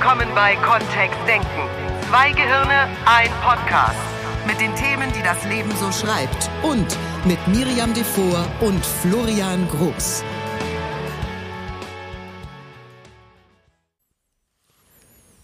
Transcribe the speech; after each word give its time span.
willkommen 0.00 0.34
bei 0.34 0.56
Kontext 0.56 1.18
Denken. 1.26 1.68
Zwei 2.08 2.32
Gehirne, 2.32 2.88
ein 3.04 3.30
Podcast. 3.42 4.00
Mit 4.46 4.58
den 4.58 4.74
Themen, 4.74 5.12
die 5.12 5.22
das 5.22 5.44
Leben 5.44 5.70
so 5.76 5.92
schreibt. 5.92 6.48
Und 6.62 6.96
mit 7.26 7.38
Miriam 7.48 7.92
Devor 7.92 8.46
und 8.62 8.82
Florian 8.82 9.68
Groß. 9.68 10.24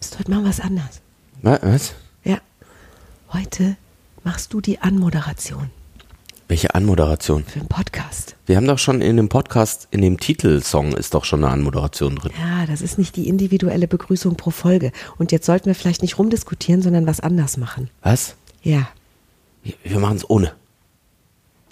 Ist 0.00 0.18
heute 0.18 0.30
mal 0.30 0.42
was 0.42 0.60
anderes. 0.60 1.02
Was? 1.42 1.94
Ja. 2.24 2.38
Heute 3.34 3.76
machst 4.24 4.54
du 4.54 4.62
die 4.62 4.80
Anmoderation 4.80 5.70
Welche 6.48 6.74
Anmoderation? 6.74 7.44
für 7.44 7.58
den 7.58 7.68
Podcast. 7.68 8.36
Wir 8.46 8.56
haben 8.56 8.66
doch 8.66 8.78
schon 8.78 9.00
in 9.00 9.16
dem 9.16 9.28
Podcast, 9.28 9.88
in 9.90 10.00
dem 10.00 10.20
Titelsong 10.20 10.92
ist 10.92 11.14
doch 11.14 11.24
schon 11.24 11.42
eine 11.42 11.52
Anmoderation 11.52 12.14
drin. 12.16 12.32
Ja, 12.38 12.66
das 12.66 12.82
ist 12.82 12.98
nicht 12.98 13.16
die 13.16 13.28
individuelle 13.28 13.88
Begrüßung 13.88 14.36
pro 14.36 14.50
Folge. 14.50 14.92
Und 15.18 15.32
jetzt 15.32 15.46
sollten 15.46 15.66
wir 15.66 15.74
vielleicht 15.74 16.02
nicht 16.02 16.18
rumdiskutieren, 16.18 16.82
sondern 16.82 17.06
was 17.06 17.18
anders 17.20 17.56
machen. 17.56 17.90
Was? 18.02 18.36
Ja, 18.62 18.88
Wir- 19.64 19.74
Wir 19.82 19.98
machen 19.98 20.16
es 20.18 20.30
ohne. 20.30 20.52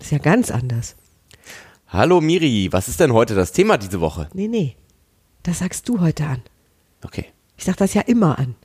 ist 0.01 0.11
ja 0.11 0.19
ganz 0.19 0.51
anders. 0.51 0.97
Hallo 1.89 2.21
Miri, 2.21 2.69
was 2.73 2.89
ist 2.89 2.99
denn 2.99 3.13
heute 3.13 3.37
das 3.37 3.53
Thema 3.53 3.79
diese 3.79 4.01
Woche? 4.01 4.29
Nee, 4.35 4.49
nee. 4.49 4.75
Das 5.45 5.61
sagst 5.61 5.89
du 5.89 6.01
heute 6.01 6.27
an. 6.27 6.43
Okay. 7.05 7.27
Ich 7.57 7.65
sag 7.65 7.77
das 7.77 7.95
ja 7.95 8.01
immer 8.03 8.37
an. 8.41 8.57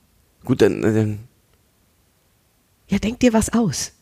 Gut, 0.44 0.60
dann, 0.62 0.82
äh, 0.82 0.92
dann 0.92 1.18
Ja, 2.88 2.98
denk 2.98 3.20
dir 3.20 3.32
was 3.32 3.52
aus. 3.52 3.92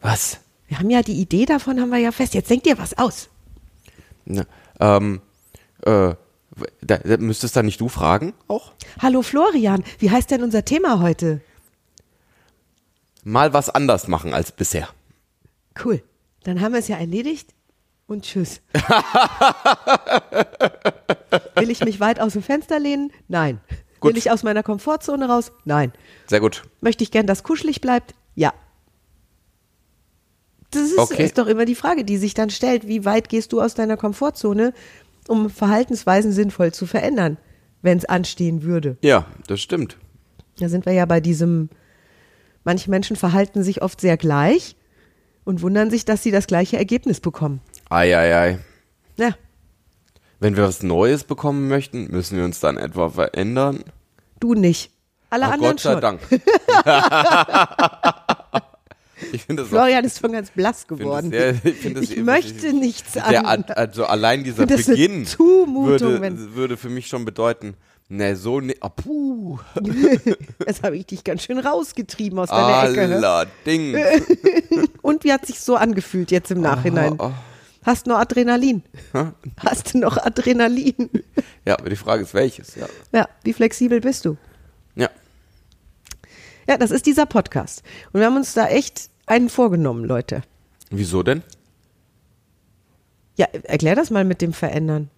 was? 0.00 0.40
Wir 0.68 0.78
haben 0.78 0.90
ja 0.90 1.02
die 1.02 1.20
Idee 1.20 1.46
davon, 1.46 1.80
haben 1.80 1.90
wir 1.90 1.98
ja 1.98 2.12
fest. 2.12 2.34
Jetzt 2.34 2.50
denk 2.50 2.64
dir 2.64 2.78
was 2.78 2.98
aus. 2.98 3.28
Na, 4.24 4.44
ähm, 4.80 5.20
äh, 5.82 6.14
da, 6.80 6.98
da 6.98 7.16
müsstest 7.18 7.56
dann 7.56 7.66
nicht 7.66 7.80
du 7.80 7.88
fragen 7.88 8.34
auch? 8.48 8.72
Hallo 9.00 9.22
Florian, 9.22 9.84
wie 9.98 10.10
heißt 10.10 10.30
denn 10.30 10.42
unser 10.42 10.64
Thema 10.64 11.00
heute? 11.00 11.40
Mal 13.24 13.52
was 13.52 13.70
anders 13.70 14.08
machen 14.08 14.32
als 14.34 14.52
bisher. 14.52 14.88
Cool. 15.84 16.02
Dann 16.44 16.60
haben 16.60 16.72
wir 16.72 16.78
es 16.78 16.88
ja 16.88 16.96
erledigt 16.96 17.54
und 18.06 18.24
tschüss. 18.24 18.60
Will 21.56 21.70
ich 21.70 21.84
mich 21.84 22.00
weit 22.00 22.20
aus 22.20 22.34
dem 22.34 22.42
Fenster 22.42 22.78
lehnen? 22.78 23.12
Nein. 23.28 23.60
Gut. 24.00 24.12
Will 24.12 24.18
ich 24.18 24.30
aus 24.30 24.42
meiner 24.42 24.62
Komfortzone 24.62 25.28
raus? 25.28 25.52
Nein. 25.64 25.92
Sehr 26.28 26.40
gut. 26.40 26.62
Möchte 26.80 27.02
ich 27.02 27.10
gern, 27.10 27.26
dass 27.26 27.42
kuschelig 27.42 27.80
bleibt? 27.80 28.14
Ja. 28.34 28.54
Das 30.76 30.90
ist, 30.90 30.98
Okay. 30.98 31.24
ist 31.24 31.38
doch 31.38 31.46
immer 31.46 31.64
die 31.64 31.74
Frage, 31.74 32.04
die 32.04 32.16
sich 32.16 32.34
dann 32.34 32.50
stellt. 32.50 32.86
Wie 32.86 33.04
weit 33.04 33.28
gehst 33.28 33.52
du 33.52 33.60
aus 33.60 33.74
deiner 33.74 33.96
Komfortzone, 33.96 34.72
um 35.28 35.50
Verhaltensweisen 35.50 36.32
sinnvoll 36.32 36.72
zu 36.72 36.86
verändern, 36.86 37.36
wenn 37.82 37.98
es 37.98 38.04
anstehen 38.04 38.62
würde? 38.62 38.96
Ja, 39.02 39.26
das 39.46 39.60
stimmt. 39.60 39.96
Da 40.58 40.68
sind 40.68 40.86
wir 40.86 40.92
ja 40.92 41.04
bei 41.06 41.20
diesem, 41.20 41.68
manche 42.64 42.90
Menschen 42.90 43.16
verhalten 43.16 43.62
sich 43.62 43.82
oft 43.82 44.00
sehr 44.00 44.16
gleich 44.16 44.76
und 45.44 45.62
wundern 45.62 45.90
sich, 45.90 46.04
dass 46.04 46.22
sie 46.22 46.30
das 46.30 46.46
gleiche 46.46 46.76
Ergebnis 46.76 47.20
bekommen. 47.20 47.60
Ei, 47.90 48.16
ei, 48.16 48.34
ei. 48.36 48.58
Ja, 49.16 49.34
Wenn 50.40 50.56
wir 50.56 50.64
was 50.64 50.82
Neues 50.82 51.24
bekommen 51.24 51.68
möchten, 51.68 52.08
müssen 52.10 52.36
wir 52.36 52.44
uns 52.44 52.60
dann 52.60 52.76
etwa 52.76 53.08
verändern? 53.10 53.84
du 54.40 54.54
nicht. 54.54 54.90
Alle 55.30 55.46
Oh, 55.46 55.50
anderen 55.50 55.72
Gott 55.72 55.80
sei 55.80 55.92
schon. 55.92 56.00
Dank. 56.00 56.20
ich 56.30 56.40
finde 56.40 56.42
das 58.46 58.52
auch 58.52 58.62
Florian 59.68 60.04
ist 60.04 60.20
schon 60.20 60.32
ganz 60.32 60.50
blass 60.50 60.86
geworden. 60.86 61.30
sehr- 61.30 61.54
ich 61.64 61.84
ich 61.84 62.12
eben- 62.12 62.24
möchte 62.24 62.72
nichts 62.72 63.16
an. 63.16 63.64
also 63.64 64.04
allein 64.04 64.44
dieser 64.44 64.66
Beginn 64.66 65.24
Zumutung, 65.26 66.20
würde, 66.20 66.54
würde 66.54 66.76
für 66.76 66.90
mich 66.90 67.06
schon 67.06 67.24
bedeuten, 67.24 67.74
ne, 68.08 68.36
so 68.36 68.60
ne, 68.60 68.74
ah, 68.80 68.88
puh, 68.90 69.58
Jetzt 70.66 70.82
habe 70.82 70.96
ich 70.96 71.06
dich 71.06 71.24
ganz 71.24 71.42
schön 71.44 71.58
rausgetrieben 71.58 72.38
aus 72.38 72.48
deiner 72.50 72.90
Ecke. 72.90 73.08
hä? 73.08 73.14
allerdings. 73.14 73.98
Und 75.02 75.24
wie 75.24 75.32
hat 75.32 75.46
sich 75.46 75.60
so 75.60 75.76
angefühlt 75.76 76.30
jetzt 76.30 76.50
im 76.50 76.60
Nachhinein? 76.60 77.14
oh. 77.18 77.32
Hast 77.84 78.06
du 78.06 78.10
noch 78.10 78.18
Adrenalin? 78.18 78.82
Hast 79.64 79.94
du 79.94 79.98
noch 79.98 80.16
Adrenalin? 80.18 81.08
Ja, 81.64 81.78
aber 81.78 81.88
die 81.88 81.94
Frage 81.96 82.24
ist 82.24 82.34
welches, 82.34 82.74
ja. 82.74 82.86
Ja, 83.12 83.28
wie 83.44 83.52
flexibel 83.52 84.00
bist 84.00 84.24
du? 84.24 84.36
Ja, 84.96 85.08
Ja, 86.68 86.76
das 86.78 86.90
ist 86.90 87.06
dieser 87.06 87.26
Podcast. 87.26 87.84
Und 88.12 88.18
wir 88.20 88.26
haben 88.26 88.34
uns 88.36 88.54
da 88.54 88.66
echt 88.66 89.08
einen 89.26 89.48
vorgenommen, 89.48 90.04
Leute. 90.04 90.42
wieso 90.90 91.22
denn? 91.22 91.42
Ja, 93.36 93.46
erklär 93.64 93.94
das 93.94 94.10
mal 94.10 94.24
mit 94.24 94.40
dem 94.40 94.52
Verändern. 94.52 95.10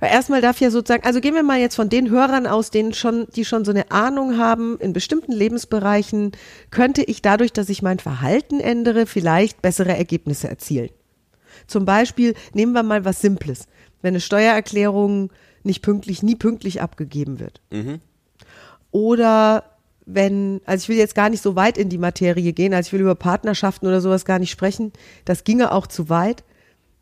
Weil 0.00 0.10
Erstmal 0.10 0.40
darf 0.40 0.60
ja 0.60 0.70
sozusagen, 0.70 1.04
also 1.04 1.20
gehen 1.20 1.34
wir 1.34 1.42
mal 1.42 1.60
jetzt 1.60 1.76
von 1.76 1.88
den 1.88 2.10
Hörern 2.10 2.46
aus, 2.46 2.70
denen 2.70 2.92
schon, 2.92 3.28
die 3.36 3.44
schon 3.44 3.64
so 3.64 3.70
eine 3.70 3.90
Ahnung 3.90 4.36
haben, 4.36 4.78
in 4.80 4.92
bestimmten 4.92 5.32
Lebensbereichen 5.32 6.32
könnte 6.70 7.02
ich 7.04 7.22
dadurch, 7.22 7.52
dass 7.52 7.68
ich 7.68 7.82
mein 7.82 7.98
Verhalten 7.98 8.60
ändere, 8.60 9.06
vielleicht 9.06 9.62
bessere 9.62 9.96
Ergebnisse 9.96 10.48
erzielen. 10.48 10.90
Zum 11.66 11.84
Beispiel 11.84 12.34
nehmen 12.52 12.72
wir 12.72 12.82
mal 12.82 13.04
was 13.04 13.20
Simples. 13.20 13.68
Wenn 14.02 14.14
eine 14.14 14.20
Steuererklärung 14.20 15.30
nicht 15.62 15.82
pünktlich, 15.82 16.22
nie 16.22 16.36
pünktlich 16.36 16.82
abgegeben 16.82 17.38
wird. 17.40 17.60
Oder 18.90 19.75
wenn, 20.06 20.60
also 20.64 20.84
ich 20.84 20.88
will 20.88 20.96
jetzt 20.96 21.16
gar 21.16 21.28
nicht 21.28 21.42
so 21.42 21.56
weit 21.56 21.76
in 21.76 21.88
die 21.88 21.98
Materie 21.98 22.52
gehen, 22.52 22.72
also 22.72 22.86
ich 22.86 22.92
will 22.92 23.00
über 23.00 23.16
Partnerschaften 23.16 23.86
oder 23.86 24.00
sowas 24.00 24.24
gar 24.24 24.38
nicht 24.38 24.52
sprechen. 24.52 24.92
Das 25.24 25.44
ginge 25.44 25.72
auch 25.72 25.88
zu 25.88 26.08
weit. 26.08 26.44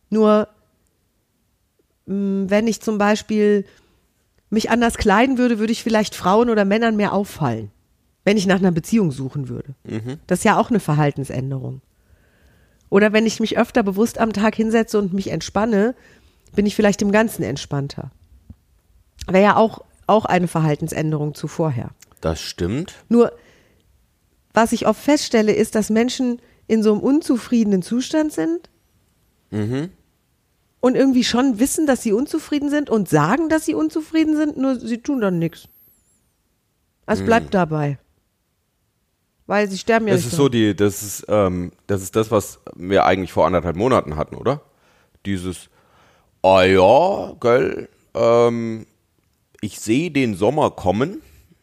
Nur 0.09 0.49
mh, 2.07 2.51
wenn 2.51 2.67
ich 2.67 2.81
zum 2.81 2.97
Beispiel 2.99 3.67
mich 4.49 4.71
anders 4.71 4.97
kleiden 4.97 5.37
würde, 5.37 5.59
würde 5.59 5.73
ich 5.73 5.83
vielleicht 5.83 6.15
Frauen 6.15 6.49
oder 6.49 6.65
Männern 6.65 6.97
mehr 6.97 7.13
auffallen, 7.13 7.71
wenn 8.25 8.39
ich 8.39 8.47
nach 8.47 8.59
einer 8.59 8.73
Beziehung 8.73 9.13
suchen 9.13 9.49
würde. 9.49 9.75
Das 10.27 10.41
ist 10.41 10.45
ja 10.45 10.59
auch 10.59 10.71
eine 10.71 10.81
Verhaltensänderung. 10.81 11.83
Oder 12.89 13.13
wenn 13.13 13.27
ich 13.27 13.41
mich 13.41 13.59
öfter 13.59 13.83
bewusst 13.83 14.19
am 14.19 14.33
Tag 14.33 14.55
hinsetze 14.55 14.99
und 14.99 15.13
mich 15.13 15.31
entspanne, 15.31 15.95
bin 16.55 16.65
ich 16.65 16.77
vielleicht 16.77 17.03
im 17.03 17.13
Ganzen 17.13 17.43
entspannter. 17.43 18.11
Wäre 19.27 19.43
ja 19.45 19.57
auch, 19.57 19.85
auch 20.07 20.25
eine 20.25 20.49
Verhaltensänderung 20.49 21.35
zu 21.35 21.49
vorher. 21.49 21.91
Das 22.25 22.41
stimmt. 22.41 22.95
Nur, 23.11 23.33
was 24.55 24.73
ich 24.73 24.87
oft 24.87 24.99
feststelle, 24.99 25.53
ist, 25.53 25.75
dass 25.75 25.91
Menschen 25.91 26.41
in 26.67 26.83
so 26.83 26.93
einem 26.93 27.03
unzufriedenen 27.03 27.83
Zustand 27.83 28.33
sind 28.33 28.71
und 30.81 30.95
irgendwie 30.97 31.23
schon 31.23 31.59
wissen, 31.59 31.87
dass 31.87 32.03
sie 32.03 32.13
unzufrieden 32.13 32.71
sind 32.71 32.89
und 32.89 33.09
sagen, 33.11 33.51
dass 33.51 33.67
sie 33.67 33.75
unzufrieden 33.75 34.37
sind, 34.37 34.57
nur 34.57 34.81
sie 34.81 34.99
tun 34.99 35.21
dann 35.21 35.39
nichts. 35.39 35.69
Also 37.05 37.25
bleibt 37.25 37.53
dabei. 37.53 37.99
Weil 39.47 39.69
sie 39.71 39.77
sterben 39.77 40.09
ja 40.09 40.15
Das 40.15 40.25
nicht. 40.25 40.33
ist 40.33 40.39
so 40.39 40.49
die, 40.49 40.75
das 40.75 41.03
ist, 41.03 41.27
ähm, 41.29 41.73
das 41.87 42.01
ist 42.01 42.17
das, 42.17 42.31
was 42.31 42.59
wir 42.75 43.05
eigentlich 43.05 43.33
vor 43.33 43.47
anderthalb 43.47 43.77
Monaten 43.77 44.17
hatten, 44.17 44.37
oder? 44.37 44.63
Dieses, 45.27 45.69
ah 46.43 46.63
ja, 46.63 47.35
gell, 47.39 47.91
ähm, 48.15 48.87
ich 49.61 49.79
sehe 49.79 50.11
den 50.11 50.35
Sommer 50.35 50.71
kommen. 50.71 51.21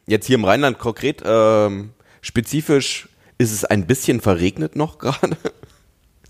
Jetzt 0.08 0.28
hier 0.28 0.36
im 0.36 0.46
Rheinland 0.46 0.80
konkret, 0.80 1.22
ähm, 1.26 1.92
spezifisch 2.22 3.10
ist 3.38 3.52
es 3.52 3.66
ein 3.66 3.88
bisschen 3.88 4.22
verregnet 4.22 4.76
noch 4.76 4.98
gerade. 5.00 5.38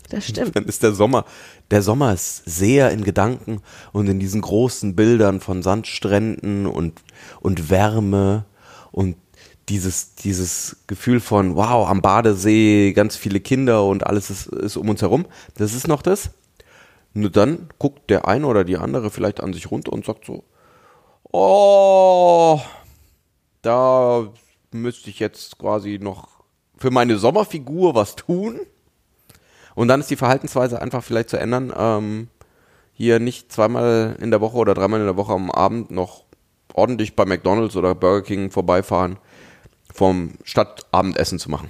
das 0.08 0.26
stimmt. 0.26 0.56
Dann 0.56 0.64
ist 0.64 0.82
der 0.82 0.92
Sommer, 0.92 1.24
der 1.70 1.82
Sommer 1.82 2.12
ist 2.12 2.44
sehr 2.44 2.90
in 2.90 3.04
Gedanken 3.04 3.60
und 3.92 4.08
in 4.08 4.20
diesen 4.20 4.40
großen 4.40 4.96
Bildern 4.96 5.40
von 5.40 5.62
Sandstränden 5.62 6.66
und, 6.66 7.02
und 7.40 7.70
Wärme 7.70 8.44
und 8.90 9.16
dieses, 9.68 10.14
dieses 10.16 10.76
Gefühl 10.86 11.20
von, 11.20 11.56
wow, 11.56 11.88
am 11.88 12.02
Badesee, 12.02 12.92
ganz 12.92 13.16
viele 13.16 13.40
Kinder 13.40 13.84
und 13.84 14.06
alles 14.06 14.28
ist, 14.28 14.46
ist 14.46 14.76
um 14.76 14.88
uns 14.88 15.02
herum. 15.02 15.26
Das 15.56 15.72
ist 15.72 15.88
noch 15.88 16.02
das. 16.02 16.30
Nur 17.14 17.30
dann 17.30 17.68
guckt 17.78 18.10
der 18.10 18.26
eine 18.26 18.46
oder 18.46 18.64
die 18.64 18.76
andere 18.76 19.10
vielleicht 19.10 19.40
an 19.40 19.52
sich 19.52 19.70
runter 19.70 19.92
und 19.92 20.04
sagt 20.04 20.24
so, 20.24 20.44
oh, 21.30 22.60
da 23.62 24.28
müsste 24.72 25.10
ich 25.10 25.18
jetzt 25.18 25.58
quasi 25.58 25.98
noch 26.00 26.28
für 26.76 26.90
meine 26.90 27.16
Sommerfigur 27.16 27.94
was 27.94 28.16
tun. 28.16 28.60
Und 29.74 29.88
dann 29.88 30.00
ist 30.00 30.10
die 30.10 30.16
Verhaltensweise 30.16 30.82
einfach 30.82 31.02
vielleicht 31.02 31.30
zu 31.30 31.38
ändern, 31.38 31.72
ähm, 31.76 32.28
hier 32.92 33.20
nicht 33.20 33.50
zweimal 33.50 34.16
in 34.20 34.30
der 34.30 34.40
Woche 34.40 34.56
oder 34.56 34.74
dreimal 34.74 35.00
in 35.00 35.06
der 35.06 35.16
Woche 35.16 35.32
am 35.32 35.50
Abend 35.50 35.90
noch 35.90 36.24
ordentlich 36.74 37.16
bei 37.16 37.24
McDonalds 37.24 37.76
oder 37.76 37.94
Burger 37.94 38.22
King 38.22 38.50
vorbeifahren, 38.50 39.16
vom 39.92 40.32
statt 40.44 40.86
Abendessen 40.90 41.38
zu 41.38 41.50
machen. 41.50 41.68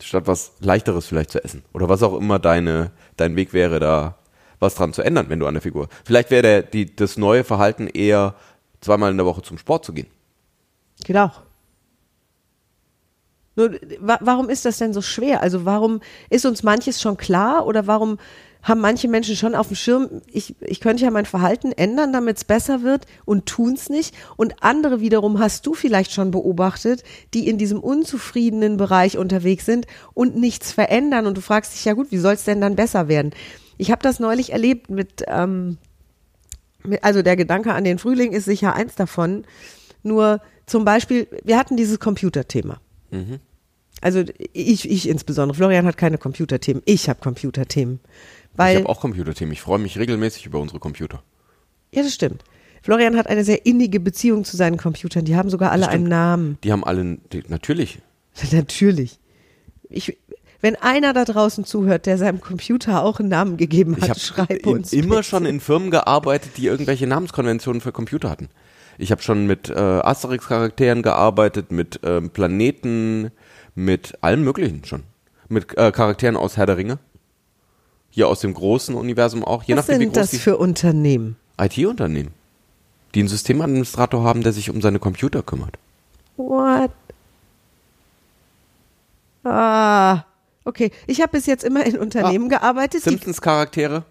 Statt 0.00 0.26
was 0.26 0.52
leichteres 0.60 1.06
vielleicht 1.06 1.30
zu 1.30 1.42
essen. 1.42 1.64
Oder 1.72 1.88
was 1.88 2.02
auch 2.02 2.16
immer 2.16 2.38
deine, 2.38 2.92
dein 3.16 3.34
Weg 3.34 3.52
wäre, 3.52 3.80
da 3.80 4.16
was 4.60 4.74
dran 4.74 4.92
zu 4.92 5.02
ändern, 5.02 5.26
wenn 5.28 5.40
du 5.40 5.46
an 5.46 5.54
der 5.54 5.62
Figur. 5.62 5.88
Vielleicht 6.04 6.30
wäre 6.30 6.42
der, 6.42 6.62
die, 6.62 6.94
das 6.94 7.16
neue 7.16 7.44
Verhalten 7.44 7.88
eher 7.88 8.34
zweimal 8.80 9.10
in 9.10 9.16
der 9.16 9.26
Woche 9.26 9.42
zum 9.42 9.58
Sport 9.58 9.84
zu 9.84 9.92
gehen. 9.92 10.06
Geht 11.04 11.16
auch. 11.16 11.42
Nur, 13.56 13.72
wa 14.00 14.18
warum 14.20 14.50
ist 14.50 14.64
das 14.64 14.78
denn 14.78 14.92
so 14.92 15.00
schwer? 15.00 15.42
Also 15.42 15.64
warum 15.64 16.00
ist 16.28 16.44
uns 16.44 16.62
manches 16.62 17.00
schon 17.00 17.16
klar 17.16 17.66
oder 17.66 17.86
warum 17.86 18.18
haben 18.66 18.80
manche 18.80 19.06
Menschen 19.06 19.36
schon 19.36 19.54
auf 19.54 19.68
dem 19.68 19.76
Schirm, 19.76 20.08
ich, 20.26 20.56
ich 20.60 20.80
könnte 20.80 21.04
ja 21.04 21.10
mein 21.12 21.24
Verhalten 21.24 21.70
ändern, 21.70 22.12
damit 22.12 22.38
es 22.38 22.44
besser 22.44 22.82
wird 22.82 23.06
und 23.24 23.46
tun's 23.46 23.88
nicht. 23.88 24.14
Und 24.36 24.62
andere 24.62 25.00
wiederum 25.00 25.38
hast 25.38 25.64
du 25.66 25.74
vielleicht 25.74 26.12
schon 26.12 26.32
beobachtet, 26.32 27.04
die 27.32 27.48
in 27.48 27.58
diesem 27.58 27.78
unzufriedenen 27.78 28.76
Bereich 28.76 29.18
unterwegs 29.18 29.66
sind 29.66 29.86
und 30.14 30.36
nichts 30.36 30.72
verändern. 30.72 31.26
Und 31.26 31.36
du 31.36 31.40
fragst 31.40 31.74
dich, 31.74 31.84
ja 31.84 31.92
gut, 31.92 32.10
wie 32.10 32.18
soll 32.18 32.34
es 32.34 32.44
denn 32.44 32.60
dann 32.60 32.74
besser 32.74 33.06
werden? 33.06 33.30
Ich 33.78 33.92
habe 33.92 34.02
das 34.02 34.18
neulich 34.18 34.52
erlebt 34.52 34.90
mit, 34.90 35.24
ähm, 35.28 35.78
mit, 36.82 37.04
also 37.04 37.22
der 37.22 37.36
Gedanke 37.36 37.72
an 37.72 37.84
den 37.84 37.98
Frühling 37.98 38.32
ist 38.32 38.46
sicher 38.46 38.74
eins 38.74 38.96
davon. 38.96 39.44
Nur 40.02 40.40
zum 40.66 40.84
Beispiel, 40.84 41.26
wir 41.44 41.58
hatten 41.58 41.76
dieses 41.76 41.98
Computerthema. 42.00 42.80
Also 44.00 44.24
ich, 44.52 44.90
ich 44.90 45.08
insbesondere. 45.08 45.56
Florian 45.56 45.86
hat 45.86 45.96
keine 45.96 46.18
Computerthemen. 46.18 46.82
Ich 46.84 47.08
habe 47.08 47.20
Computerthemen. 47.20 48.00
Weil, 48.54 48.76
ich 48.76 48.82
habe 48.82 48.88
auch 48.90 49.00
Computerthemen. 49.00 49.52
Ich 49.52 49.60
freue 49.60 49.78
mich 49.78 49.98
regelmäßig 49.98 50.46
über 50.46 50.58
unsere 50.60 50.80
Computer. 50.80 51.22
ja, 51.92 52.02
das 52.02 52.12
stimmt. 52.14 52.42
Florian 52.82 53.16
hat 53.16 53.26
eine 53.26 53.42
sehr 53.42 53.66
innige 53.66 53.98
Beziehung 53.98 54.44
zu 54.44 54.56
seinen 54.56 54.76
Computern. 54.76 55.24
Die 55.24 55.34
haben 55.34 55.50
sogar 55.50 55.72
alle 55.72 55.88
einen 55.88 56.04
Namen. 56.04 56.58
Die 56.62 56.70
haben 56.70 56.84
alle, 56.84 57.18
die, 57.32 57.42
natürlich. 57.48 57.98
Natürlich. 58.52 59.18
Ich, 59.88 60.16
wenn 60.60 60.76
einer 60.76 61.12
da 61.12 61.24
draußen 61.24 61.64
zuhört, 61.64 62.06
der 62.06 62.18
seinem 62.18 62.40
Computer 62.40 63.02
auch 63.02 63.18
einen 63.18 63.28
Namen 63.30 63.56
gegeben 63.56 63.94
Ich 63.96 64.02
hat, 64.02 64.10
habe 64.10 64.20
schreib 64.20 64.66
uns. 64.66 64.92
immer 64.92 65.16
bitte. 65.16 65.22
schon 65.24 65.46
in 65.46 65.58
Firmen 65.60 65.90
gearbeitet, 65.90 66.52
die 66.58 66.66
irgendwelche 66.66 67.06
Namenskonventionen 67.06 67.80
für 67.80 67.92
Computer 67.92 68.28
hatten. 68.30 68.50
Ich 68.98 69.10
habe 69.10 69.22
schon 69.22 69.46
mit 69.46 69.68
äh, 69.68 69.74
Asterix-Charakteren 69.74 71.02
gearbeitet, 71.02 71.70
mit 71.70 72.00
ähm, 72.02 72.30
Planeten, 72.30 73.30
mit 73.74 74.18
allem 74.22 74.42
Möglichen 74.42 74.84
schon. 74.84 75.02
Mit 75.48 75.76
äh, 75.76 75.92
Charakteren 75.92 76.36
aus 76.36 76.56
Herr 76.56 76.66
der 76.66 76.76
Ringe. 76.76 76.98
Hier 78.10 78.28
aus 78.28 78.40
dem 78.40 78.54
großen 78.54 78.94
Universum 78.94 79.44
auch. 79.44 79.62
Je 79.64 79.76
Was 79.76 79.88
nachdem, 79.88 80.00
wie 80.00 80.04
sind 80.04 80.16
das 80.16 80.36
für 80.36 80.56
Unternehmen? 80.56 81.36
IT-Unternehmen. 81.58 82.32
Die 83.14 83.20
einen 83.20 83.28
Systemadministrator 83.28 84.24
haben, 84.24 84.42
der 84.42 84.52
sich 84.52 84.70
um 84.70 84.80
seine 84.80 84.98
Computer 84.98 85.42
kümmert. 85.42 85.78
What? 86.36 86.90
Ah, 89.44 90.24
okay. 90.64 90.90
Ich 91.06 91.20
habe 91.20 91.32
bis 91.32 91.46
jetzt 91.46 91.62
immer 91.62 91.84
in 91.86 91.98
Unternehmen 91.98 92.48
gearbeitet. 92.48 93.04
Die, 93.04 93.10
Simpsons-Charaktere. 93.10 94.04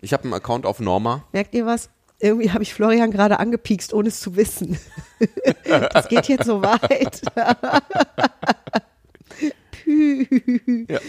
Ich 0.00 0.12
habe 0.12 0.24
einen 0.24 0.34
Account 0.34 0.66
auf 0.66 0.80
Norma. 0.80 1.24
merkt 1.32 1.54
ihr 1.54 1.64
was? 1.64 1.88
Irgendwie 2.22 2.52
habe 2.52 2.62
ich 2.62 2.72
Florian 2.72 3.10
gerade 3.10 3.40
angepiekst, 3.40 3.92
ohne 3.92 4.08
es 4.08 4.20
zu 4.20 4.36
wissen. 4.36 4.78
das 5.92 6.08
geht 6.08 6.28
jetzt 6.28 6.46
so 6.46 6.62
weit. 6.62 7.20
Pü. 9.72 10.86
Ja. 10.88 11.00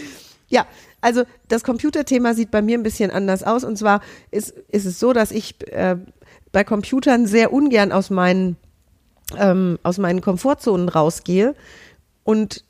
Ja, 0.48 0.66
also 1.00 1.24
das 1.48 1.64
Computerthema 1.64 2.34
sieht 2.34 2.50
bei 2.50 2.62
mir 2.62 2.76
ein 2.76 2.82
bisschen 2.82 3.10
anders 3.10 3.42
aus. 3.44 3.64
Und 3.64 3.76
zwar 3.76 4.00
ist, 4.30 4.50
ist 4.68 4.84
es 4.86 5.00
so, 5.00 5.12
dass 5.12 5.30
ich 5.30 5.54
äh, 5.72 5.96
bei 6.52 6.64
Computern 6.64 7.26
sehr 7.26 7.52
ungern 7.52 7.92
aus 7.92 8.10
meinen, 8.10 8.56
ähm, 9.36 9.78
aus 9.82 9.98
meinen 9.98 10.20
Komfortzonen 10.20 10.88
rausgehe. 10.88 11.54
Und 12.24 12.64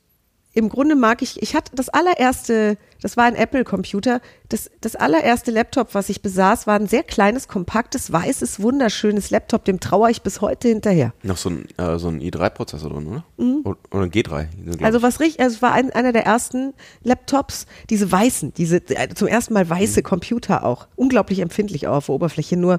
im 0.54 0.68
Grunde 0.68 0.94
mag 0.94 1.20
ich, 1.20 1.42
ich 1.42 1.54
hatte 1.56 1.72
das 1.74 1.88
allererste, 1.88 2.78
das 3.02 3.16
war 3.16 3.24
ein 3.24 3.34
Apple-Computer, 3.34 4.20
das, 4.48 4.70
das 4.80 4.94
allererste 4.94 5.50
Laptop, 5.50 5.94
was 5.94 6.08
ich 6.08 6.22
besaß, 6.22 6.68
war 6.68 6.78
ein 6.78 6.86
sehr 6.86 7.02
kleines, 7.02 7.48
kompaktes, 7.48 8.12
weißes, 8.12 8.62
wunderschönes 8.62 9.30
Laptop, 9.30 9.64
dem 9.64 9.80
trauere 9.80 10.10
ich 10.10 10.22
bis 10.22 10.40
heute 10.40 10.68
hinterher. 10.68 11.12
Noch 11.24 11.36
so 11.36 11.50
ein, 11.50 11.66
äh, 11.76 11.98
so 11.98 12.08
ein 12.08 12.20
i3-Prozessor 12.20 12.88
drin, 12.88 13.06
oder? 13.08 13.24
Oder, 13.64 13.78
oder 13.90 14.02
ein 14.04 14.10
G3. 14.10 14.46
glaub 14.64 14.80
Mhm. 14.80 14.84
Also 14.84 15.02
was 15.02 15.18
richtig, 15.18 15.40
also 15.40 15.56
es 15.56 15.62
war 15.62 15.72
ein, 15.72 15.90
einer 15.90 16.12
der 16.12 16.24
ersten 16.24 16.72
Laptops, 17.02 17.66
diese 17.90 18.10
weißen, 18.10 18.54
diese 18.54 18.76
äh, 18.76 19.08
zum 19.14 19.26
ersten 19.26 19.54
Mal 19.54 19.68
weiße 19.68 20.00
Mhm. 20.00 20.04
Computer 20.04 20.64
auch, 20.64 20.86
unglaublich 20.94 21.40
empfindlich 21.40 21.88
auch 21.88 21.96
auf 21.96 22.06
der 22.06 22.14
Oberfläche, 22.14 22.56
nur 22.56 22.78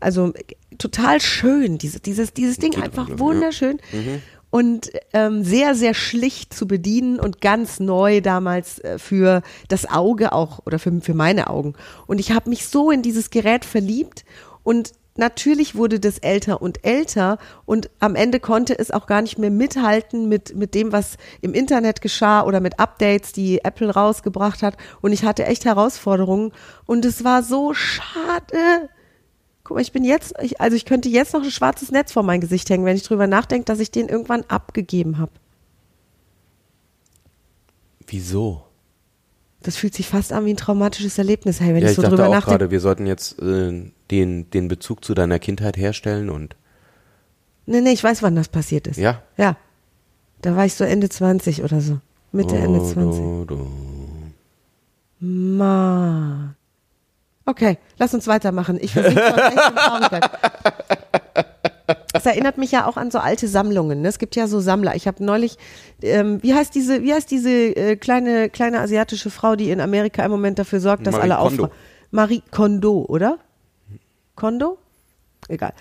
also 0.00 0.32
total 0.78 1.20
schön, 1.20 1.78
diese, 1.78 2.00
dieses, 2.00 2.32
dieses 2.34 2.56
Ding 2.58 2.82
einfach 2.82 3.04
auch, 3.04 3.10
ja. 3.10 3.18
wunderschön 3.20 3.78
und 4.52 4.92
ähm, 5.14 5.44
sehr, 5.44 5.74
sehr 5.74 5.94
schlicht 5.94 6.52
zu 6.52 6.68
bedienen 6.68 7.18
und 7.18 7.40
ganz 7.40 7.80
neu 7.80 8.20
damals 8.20 8.78
äh, 8.80 8.98
für 8.98 9.40
das 9.68 9.90
Auge 9.90 10.32
auch 10.32 10.60
oder 10.66 10.78
für, 10.78 11.00
für 11.00 11.14
meine 11.14 11.48
Augen. 11.48 11.72
Und 12.06 12.20
ich 12.20 12.32
habe 12.32 12.50
mich 12.50 12.68
so 12.68 12.90
in 12.90 13.00
dieses 13.00 13.30
Gerät 13.30 13.64
verliebt 13.64 14.26
und 14.62 14.92
natürlich 15.16 15.74
wurde 15.74 16.00
das 16.00 16.18
älter 16.18 16.60
und 16.60 16.84
älter 16.84 17.38
und 17.64 17.88
am 17.98 18.14
Ende 18.14 18.40
konnte 18.40 18.78
es 18.78 18.90
auch 18.90 19.06
gar 19.06 19.22
nicht 19.22 19.38
mehr 19.38 19.50
mithalten 19.50 20.28
mit, 20.28 20.54
mit 20.54 20.74
dem, 20.74 20.92
was 20.92 21.16
im 21.40 21.54
Internet 21.54 22.02
geschah 22.02 22.42
oder 22.42 22.60
mit 22.60 22.78
Updates, 22.78 23.32
die 23.32 23.64
Apple 23.64 23.88
rausgebracht 23.88 24.62
hat. 24.62 24.76
Und 25.00 25.12
ich 25.12 25.24
hatte 25.24 25.46
echt 25.46 25.64
Herausforderungen 25.64 26.52
und 26.84 27.06
es 27.06 27.24
war 27.24 27.42
so 27.42 27.72
schade. 27.72 28.90
Guck 29.64 29.76
mal, 29.76 29.80
ich 29.82 29.92
bin 29.92 30.04
jetzt, 30.04 30.34
ich, 30.42 30.60
also 30.60 30.76
ich 30.76 30.84
könnte 30.84 31.08
jetzt 31.08 31.34
noch 31.34 31.42
ein 31.42 31.50
schwarzes 31.50 31.90
Netz 31.92 32.12
vor 32.12 32.22
mein 32.22 32.40
Gesicht 32.40 32.68
hängen, 32.70 32.84
wenn 32.84 32.96
ich 32.96 33.04
drüber 33.04 33.26
nachdenke, 33.26 33.64
dass 33.64 33.78
ich 33.80 33.90
den 33.90 34.08
irgendwann 34.08 34.42
abgegeben 34.48 35.18
habe. 35.18 35.30
Wieso? 38.06 38.64
Das 39.62 39.76
fühlt 39.76 39.94
sich 39.94 40.08
fast 40.08 40.32
an 40.32 40.44
wie 40.44 40.50
ein 40.54 40.56
traumatisches 40.56 41.16
Erlebnis, 41.18 41.60
hey, 41.60 41.68
wenn 41.74 41.82
ja, 41.82 41.84
ich 41.86 41.90
ich 41.92 41.96
so 41.96 42.02
dachte 42.02 42.16
drüber 42.16 42.28
auch 42.28 42.32
nachdenke. 42.32 42.58
gerade, 42.58 42.70
wir 42.72 42.80
sollten 42.80 43.06
jetzt 43.06 43.38
äh, 43.40 43.92
den, 44.10 44.50
den 44.50 44.68
Bezug 44.68 45.04
zu 45.04 45.14
deiner 45.14 45.38
Kindheit 45.38 45.76
herstellen 45.76 46.28
und 46.30 46.56
Nee, 47.64 47.80
nee, 47.80 47.92
ich 47.92 48.02
weiß, 48.02 48.24
wann 48.24 48.34
das 48.34 48.48
passiert 48.48 48.88
ist. 48.88 48.96
ja. 48.96 49.22
Ja. 49.36 49.56
Da 50.40 50.56
war 50.56 50.66
ich 50.66 50.74
so 50.74 50.82
Ende 50.82 51.08
20 51.08 51.62
oder 51.62 51.80
so. 51.80 52.00
Mitte, 52.32 52.56
Ende 52.56 52.80
Oh, 52.80 52.92
20. 52.92 53.20
du, 53.22 53.44
du. 55.20 55.24
Ma. 55.24 56.56
Okay, 57.44 57.78
lass 57.98 58.14
uns 58.14 58.26
weitermachen. 58.26 58.78
Ich 58.80 58.92
versinke 58.92 59.20
echt 59.22 59.70
in 59.70 59.76
Traurigkeit. 59.76 60.30
Das 62.12 62.26
erinnert 62.26 62.58
mich 62.58 62.70
ja 62.70 62.86
auch 62.86 62.96
an 62.96 63.10
so 63.10 63.18
alte 63.18 63.48
Sammlungen. 63.48 64.02
Ne? 64.02 64.08
Es 64.08 64.18
gibt 64.18 64.36
ja 64.36 64.46
so 64.46 64.60
Sammler. 64.60 64.94
Ich 64.94 65.06
habe 65.06 65.24
neulich, 65.24 65.56
ähm, 66.02 66.42
wie 66.42 66.54
heißt 66.54 66.74
diese, 66.74 67.02
wie 67.02 67.12
heißt 67.12 67.30
diese 67.30 67.50
äh, 67.50 67.96
kleine 67.96 68.50
kleine 68.50 68.80
asiatische 68.80 69.30
Frau, 69.30 69.56
die 69.56 69.70
in 69.70 69.80
Amerika 69.80 70.24
im 70.24 70.30
Moment 70.30 70.58
dafür 70.58 70.80
sorgt, 70.80 71.06
dass 71.06 71.14
Marie 71.14 71.24
alle 71.24 71.38
aufwachen? 71.38 71.72
Marie 72.10 72.42
Kondo, 72.50 73.04
oder? 73.08 73.38
Kondo? 74.36 74.78
Egal. 75.48 75.72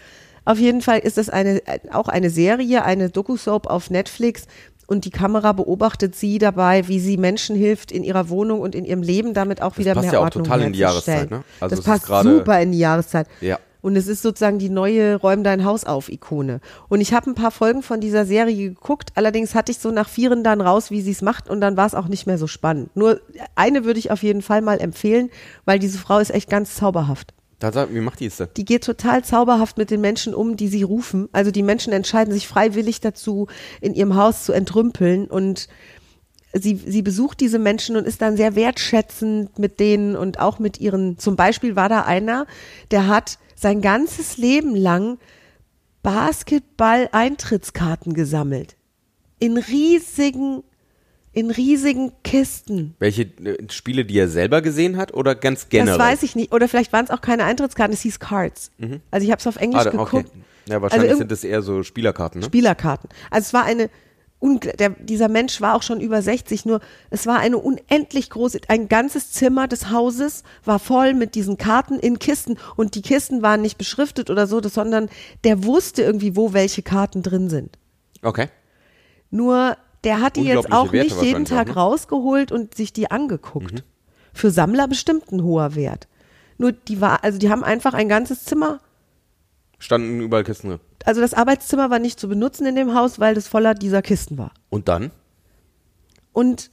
Auf 0.44 0.58
jeden 0.58 0.82
Fall 0.82 1.00
ist 1.00 1.18
das 1.18 1.30
eine, 1.30 1.66
äh, 1.68 1.80
auch 1.92 2.08
eine 2.08 2.30
Serie, 2.30 2.84
eine 2.84 3.10
Doku-Soap 3.10 3.68
auf 3.68 3.90
Netflix 3.90 4.48
und 4.88 5.06
die 5.06 5.10
Kamera 5.10 5.54
beobachtet 5.54 6.16
sie 6.16 6.38
dabei, 6.38 6.88
wie 6.88 7.00
sie 7.00 7.18
Menschen 7.18 7.56
hilft 7.56 7.92
in 7.92 8.04
ihrer 8.04 8.30
Wohnung 8.30 8.62
und 8.62 8.76
in 8.76 8.86
ihrem 8.86 9.02
Leben 9.02 9.34
damit 9.34 9.62
auch 9.62 9.78
wieder 9.78 9.94
passt 9.94 10.06
mehr 10.06 10.14
ja 10.14 10.20
auch 10.20 10.26
Ordnung 10.26 10.44
total 10.44 10.62
in 10.62 10.74
die. 10.74 10.80
Jahreszeit, 10.80 11.32
ne? 11.32 11.44
Also 11.60 11.76
das 11.76 11.86
passt 11.86 12.08
super 12.24 12.60
in 12.62 12.72
die 12.72 12.80
Jahreszeit. 12.80 13.28
Ja. 13.40 13.60
Und 13.82 13.96
es 13.96 14.08
ist 14.08 14.22
sozusagen 14.22 14.60
die 14.60 14.70
neue 14.70 15.16
Räum 15.16 15.44
dein 15.44 15.66
Haus 15.66 15.86
auf 15.86 16.10
Ikone. 16.10 16.62
Und 16.88 17.02
ich 17.02 17.14
habe 17.14 17.30
ein 17.30 17.36
paar 17.36 17.52
Folgen 17.52 17.82
von 17.82 18.00
dieser 18.00 18.26
Serie 18.26 18.70
geguckt. 18.70 19.10
Allerdings 19.16 19.56
hatte 19.56 19.72
ich 19.72 19.80
so 19.80 19.92
nach 19.92 20.08
vieren 20.08 20.44
dann 20.44 20.62
raus, 20.62 20.92
wie 20.92 21.02
sie 21.02 21.12
es 21.12 21.22
macht. 21.22 21.50
Und 21.50 21.62
dann 21.62 21.78
war 21.78 21.88
es 21.88 21.96
auch 21.96 22.08
nicht 22.08 22.28
mehr 22.28 22.38
so 22.38 22.48
spannend. 22.48 22.96
Nur 22.96 23.22
eine 23.56 23.84
würde 23.84 24.00
ich 24.00 24.12
auf 24.12 24.22
jeden 24.22 24.44
Fall 24.44 24.62
mal 24.62 24.80
empfehlen, 24.80 25.30
weil 25.66 25.80
diese 25.80 25.98
Frau 25.98 26.20
ist 26.20 26.30
echt 26.32 26.50
ganz 26.50 26.76
zauberhaft. 26.76 27.34
Da 27.62 27.72
sag, 27.72 27.94
wie 27.94 28.02
macht 28.02 28.20
die 28.20 28.26
es 28.26 28.36
denn? 28.38 28.50
Die 28.58 28.66
geht 28.66 28.84
total 28.84 29.24
zauberhaft 29.24 29.78
mit 29.78 29.92
den 29.92 30.02
Menschen 30.02 30.34
um, 30.34 30.58
die 30.58 30.68
sie 30.68 30.82
rufen. 30.82 31.30
Also 31.32 31.52
die 31.52 31.62
Menschen 31.62 31.94
entscheiden 31.94 32.34
sich 32.34 32.48
freiwillig 32.48 33.02
dazu, 33.02 33.46
in 33.82 33.94
ihrem 33.94 34.16
Haus 34.16 34.46
zu 34.46 34.52
entrümpeln 34.52 35.28
und 35.28 35.68
sie, 36.54 36.74
sie 36.76 37.04
besucht 37.04 37.40
diese 37.40 37.60
Menschen 37.60 37.98
und 37.98 38.08
ist 38.08 38.24
dann 38.24 38.36
sehr 38.36 38.56
wertschätzend 38.56 39.60
mit 39.60 39.80
denen 39.80 40.16
und 40.16 40.40
auch 40.40 40.58
mit 40.58 40.80
ihren, 40.80 41.20
zum 41.20 41.36
Beispiel 41.36 41.76
war 41.76 41.88
da 41.88 42.02
einer, 42.02 42.48
der 42.90 43.08
hat 43.08 43.38
sein 43.56 43.82
ganzes 43.82 44.38
Leben 44.38 44.76
lang 44.76 45.20
Basketball-Eintrittskarten 46.02 48.16
gesammelt. 48.16 48.76
In 49.38 49.58
riesigen, 49.58 50.64
in 51.34 51.50
riesigen 51.50 52.12
Kisten. 52.24 52.96
Welche 53.00 53.24
äh, 53.24 53.58
Spiele, 53.70 54.06
die 54.06 54.18
er 54.18 54.28
selber 54.28 54.62
gesehen 54.62 54.98
hat 54.98 55.14
oder 55.14 55.36
ganz 55.36 55.70
generell? 55.70 55.98
Das 55.98 56.08
weiß 56.08 56.24
ich 56.24 56.36
nicht. 56.36 56.54
Oder 56.54 56.68
vielleicht 56.68 56.92
waren 56.92 57.06
es 57.06 57.12
auch 57.12 57.22
keine 57.22 57.46
Eintrittskarten, 57.46 57.94
es 57.94 58.02
hieß 58.02 58.20
Cards. 58.20 58.72
Also 59.12 59.26
ich 59.26 59.32
habe 59.32 59.40
es 59.40 59.48
auf 59.48 59.56
Englisch 59.56 59.82
ah, 59.82 59.92
da- 59.92 60.00
okay. 60.00 60.18
geguckt. 60.24 60.36
Ja, 60.68 60.82
wahrscheinlich 60.82 61.10
Also 61.10 61.20
sind 61.20 61.32
das 61.32 61.44
eher 61.44 61.62
so 61.62 61.84
Spielerkarten, 61.84 62.42
ne? 62.42 62.46
Spielerkarten. 62.46 63.10
Also 63.30 63.48
es 63.48 63.54
war 63.54 63.64
eine, 63.64 63.90
der, 64.78 64.90
dieser 64.90 65.28
Mensch 65.28 65.60
war 65.62 65.76
auch 65.76 65.84
schon 65.84 66.02
über 66.02 66.22
60, 66.22 66.66
nur 66.66 66.82
es 67.10 67.26
war 67.26 67.40
eine 67.40 67.58
unendlich 67.58 68.30
große, 68.30 68.62
ein 68.68 68.88
ganzes 68.88 69.32
Zimmer 69.32 69.68
des 69.68 69.90
Hauses 69.90 70.44
war 70.64 70.80
voll 70.80 71.14
mit 71.14 71.36
diesen 71.36 71.58
Karten 71.58 71.98
in 72.00 72.20
Kisten 72.20 72.58
und 72.76 72.96
die 72.96 73.02
Kisten 73.02 73.42
waren 73.42 73.62
nicht 73.62 73.78
beschriftet 73.78 74.30
oder 74.30 74.48
so, 74.48 74.62
sondern 74.62 75.10
der 75.44 75.64
wusste 75.64 76.04
irgendwie, 76.04 76.36
wo 76.36 76.54
welche 76.54 76.84
Karten 76.84 77.24
drin 77.24 77.50
sind. 77.50 77.78
Okay. 78.22 78.48
Nur 79.32 79.78
der 80.04 80.22
hat 80.22 80.36
die 80.36 80.44
jetzt 80.44 80.72
auch 80.72 80.92
Werte 80.92 81.14
nicht 81.14 81.22
jeden 81.22 81.46
Tag 81.46 81.70
auch, 81.70 81.76
ne? 81.76 81.82
rausgeholt 81.82 82.52
und 82.52 82.76
sich 82.76 82.94
die 82.94 83.12
angeguckt. 83.12 83.74
Mhm. 83.74 83.82
Für 84.34 84.52
Sammler 84.52 84.88
bestimmt 84.88 85.32
ein 85.32 85.44
hoher 85.44 85.76
Wert. 85.76 86.08
Nur 86.58 86.72
die 86.72 87.02
war, 87.02 87.24
also 87.24 87.38
die 87.38 87.50
haben 87.50 87.64
einfach 87.64 87.94
ein 87.94 88.10
ganzes 88.10 88.46
Zimmer 88.46 88.80
Standen 89.80 90.22
überall 90.22 90.44
Kisten 90.44 90.70
drin. 90.70 90.80
also 91.06 91.22
das 91.22 91.34
Arbeitszimmer 91.34 91.90
war 91.90 92.00
nicht 92.00 92.20
zu 92.20 92.30
benutzen 92.30 92.68
in 92.68 92.76
dem 92.76 92.94
Haus, 92.94 93.20
weil 93.20 93.34
das 93.34 93.48
voller 93.48 93.74
dieser 93.74 94.02
Kisten 94.02 94.38
war. 94.38 94.52
Und 94.70 94.88
dann? 94.88 95.12
Und 96.34 96.71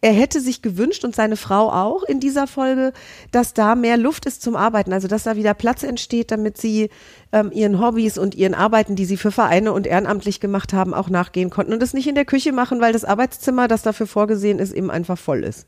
er 0.00 0.12
hätte 0.12 0.40
sich 0.40 0.62
gewünscht 0.62 1.04
und 1.04 1.16
seine 1.16 1.36
Frau 1.36 1.72
auch 1.72 2.04
in 2.04 2.20
dieser 2.20 2.46
Folge, 2.46 2.92
dass 3.32 3.52
da 3.52 3.74
mehr 3.74 3.96
Luft 3.96 4.26
ist 4.26 4.42
zum 4.42 4.54
Arbeiten, 4.54 4.92
also 4.92 5.08
dass 5.08 5.24
da 5.24 5.34
wieder 5.34 5.54
Platz 5.54 5.82
entsteht, 5.82 6.30
damit 6.30 6.56
sie 6.56 6.90
ähm, 7.32 7.50
ihren 7.52 7.80
Hobbys 7.80 8.16
und 8.16 8.36
ihren 8.36 8.54
Arbeiten, 8.54 8.94
die 8.94 9.04
sie 9.04 9.16
für 9.16 9.32
Vereine 9.32 9.72
und 9.72 9.86
ehrenamtlich 9.88 10.38
gemacht 10.38 10.72
haben, 10.72 10.94
auch 10.94 11.10
nachgehen 11.10 11.50
konnten 11.50 11.72
und 11.72 11.82
das 11.82 11.94
nicht 11.94 12.06
in 12.06 12.14
der 12.14 12.24
Küche 12.24 12.52
machen, 12.52 12.80
weil 12.80 12.92
das 12.92 13.04
Arbeitszimmer, 13.04 13.66
das 13.66 13.82
dafür 13.82 14.06
vorgesehen 14.06 14.60
ist, 14.60 14.72
eben 14.72 14.90
einfach 14.90 15.18
voll 15.18 15.42
ist. 15.42 15.66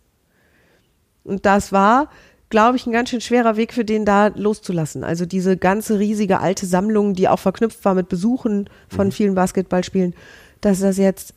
Und 1.25 1.44
das 1.44 1.72
war, 1.72 2.08
glaube 2.50 2.76
ich, 2.76 2.87
ein 2.87 2.92
ganz 2.92 3.10
schön 3.10 3.20
schwerer 3.20 3.56
Weg 3.56 3.72
für 3.72 3.84
den 3.84 4.04
da 4.04 4.28
loszulassen. 4.28 5.02
Also 5.02 5.26
diese 5.26 5.56
ganze 5.56 5.99
riesige 5.99 6.38
alte 6.38 6.66
Sammlung, 6.66 7.14
die 7.14 7.28
auch 7.28 7.40
verknüpft 7.40 7.84
war 7.84 7.94
mit 7.94 8.08
Besuchen 8.08 8.70
von 8.88 9.08
mhm. 9.08 9.12
vielen 9.12 9.34
Basketballspielen, 9.34 10.14
dass 10.60 10.80
das 10.80 10.99
jetzt 10.99 11.34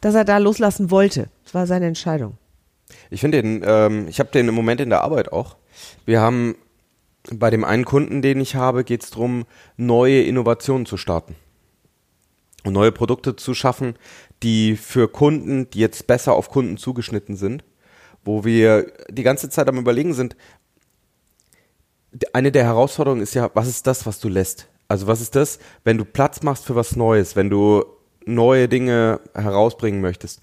dass 0.00 0.14
er 0.14 0.24
da 0.24 0.38
loslassen 0.38 0.90
wollte. 0.90 1.28
Das 1.44 1.54
war 1.54 1.66
seine 1.66 1.86
Entscheidung. 1.86 2.38
Ich 3.10 3.20
finde 3.20 3.42
den, 3.42 3.62
ähm, 3.66 4.08
ich 4.08 4.20
habe 4.20 4.30
den 4.30 4.48
im 4.48 4.54
Moment 4.54 4.80
in 4.80 4.90
der 4.90 5.02
Arbeit 5.02 5.32
auch. 5.32 5.56
Wir 6.04 6.20
haben 6.20 6.56
bei 7.32 7.50
dem 7.50 7.64
einen 7.64 7.84
Kunden, 7.84 8.22
den 8.22 8.40
ich 8.40 8.54
habe, 8.54 8.84
geht 8.84 9.02
es 9.02 9.10
darum, 9.10 9.46
neue 9.76 10.22
Innovationen 10.22 10.86
zu 10.86 10.96
starten 10.96 11.34
und 12.64 12.72
neue 12.72 12.92
Produkte 12.92 13.36
zu 13.36 13.54
schaffen, 13.54 13.96
die 14.42 14.76
für 14.76 15.08
Kunden, 15.08 15.70
die 15.70 15.80
jetzt 15.80 16.06
besser 16.06 16.34
auf 16.34 16.50
Kunden 16.50 16.76
zugeschnitten 16.76 17.36
sind, 17.36 17.64
wo 18.24 18.44
wir 18.44 18.92
die 19.08 19.22
ganze 19.22 19.48
Zeit 19.48 19.68
am 19.68 19.78
Überlegen 19.78 20.14
sind. 20.14 20.36
Eine 22.32 22.52
der 22.52 22.64
Herausforderungen 22.64 23.22
ist 23.22 23.34
ja, 23.34 23.50
was 23.54 23.68
ist 23.68 23.86
das, 23.86 24.06
was 24.06 24.20
du 24.20 24.28
lässt? 24.28 24.68
Also 24.88 25.06
was 25.06 25.20
ist 25.20 25.34
das, 25.34 25.58
wenn 25.84 25.98
du 25.98 26.04
Platz 26.04 26.42
machst 26.42 26.64
für 26.64 26.76
was 26.76 26.96
Neues, 26.96 27.34
wenn 27.34 27.50
du 27.50 27.84
neue 28.26 28.68
Dinge 28.68 29.20
herausbringen 29.34 30.00
möchtest. 30.00 30.40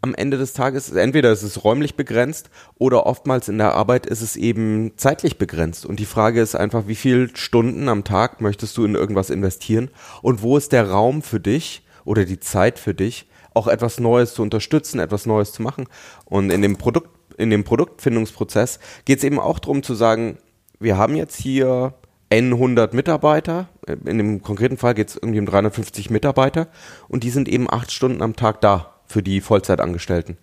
Am 0.00 0.14
Ende 0.14 0.36
des 0.36 0.52
Tages, 0.52 0.92
entweder 0.92 1.32
ist 1.32 1.42
es 1.42 1.64
räumlich 1.64 1.96
begrenzt 1.96 2.50
oder 2.78 3.06
oftmals 3.06 3.48
in 3.48 3.58
der 3.58 3.74
Arbeit 3.74 4.06
ist 4.06 4.20
es 4.20 4.36
eben 4.36 4.92
zeitlich 4.96 5.38
begrenzt. 5.38 5.86
Und 5.86 5.98
die 5.98 6.04
Frage 6.04 6.40
ist 6.40 6.54
einfach, 6.54 6.86
wie 6.86 6.94
viele 6.94 7.34
Stunden 7.34 7.88
am 7.88 8.04
Tag 8.04 8.40
möchtest 8.40 8.76
du 8.76 8.84
in 8.84 8.94
irgendwas 8.94 9.30
investieren 9.30 9.90
und 10.20 10.42
wo 10.42 10.56
ist 10.56 10.72
der 10.72 10.90
Raum 10.90 11.22
für 11.22 11.40
dich 11.40 11.86
oder 12.04 12.24
die 12.26 12.38
Zeit 12.38 12.78
für 12.78 12.94
dich, 12.94 13.28
auch 13.54 13.66
etwas 13.66 13.98
Neues 13.98 14.34
zu 14.34 14.42
unterstützen, 14.42 15.00
etwas 15.00 15.26
Neues 15.26 15.52
zu 15.52 15.62
machen. 15.62 15.86
Und 16.26 16.50
in 16.50 16.60
dem 16.60 16.76
Produkt, 16.76 17.08
in 17.38 17.50
dem 17.50 17.64
Produktfindungsprozess 17.64 18.80
geht 19.06 19.18
es 19.18 19.24
eben 19.24 19.40
auch 19.40 19.58
darum 19.58 19.82
zu 19.82 19.94
sagen, 19.94 20.38
wir 20.80 20.98
haben 20.98 21.16
jetzt 21.16 21.40
hier 21.40 21.94
N100 22.34 22.94
Mitarbeiter. 22.94 23.68
In 23.86 24.18
dem 24.18 24.42
konkreten 24.42 24.76
Fall 24.76 24.94
geht 24.94 25.08
es 25.08 25.16
irgendwie 25.16 25.38
um 25.38 25.46
350 25.46 26.10
Mitarbeiter. 26.10 26.68
Und 27.08 27.24
die 27.24 27.30
sind 27.30 27.48
eben 27.48 27.70
acht 27.70 27.92
Stunden 27.92 28.22
am 28.22 28.36
Tag 28.36 28.60
da 28.60 28.94
für 29.06 29.22
die 29.22 29.40
Vollzeitangestellten. 29.40 30.36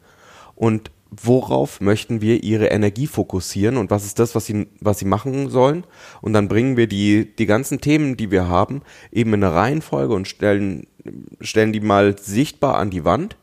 Und 0.55 0.91
worauf 1.11 1.81
möchten 1.81 2.21
wir 2.21 2.43
ihre 2.43 2.67
Energie 2.67 3.05
fokussieren 3.07 3.75
und 3.75 3.91
was 3.91 4.05
ist 4.05 4.17
das, 4.17 4.33
was 4.33 4.45
sie, 4.45 4.67
was 4.79 4.99
sie 4.99 5.05
machen 5.05 5.49
sollen? 5.49 5.83
Und 6.21 6.31
dann 6.33 6.47
bringen 6.47 6.77
wir 6.77 6.87
die, 6.87 7.35
die 7.35 7.45
ganzen 7.45 7.81
Themen, 7.81 8.15
die 8.15 8.31
wir 8.31 8.47
haben, 8.47 8.81
eben 9.11 9.33
in 9.33 9.43
eine 9.43 9.53
Reihenfolge 9.53 10.13
und 10.13 10.27
stellen, 10.27 10.87
stellen 11.41 11.73
die 11.73 11.81
mal 11.81 12.17
sichtbar 12.17 12.77
an 12.77 12.89
die 12.89 13.03
Wand. 13.03 13.35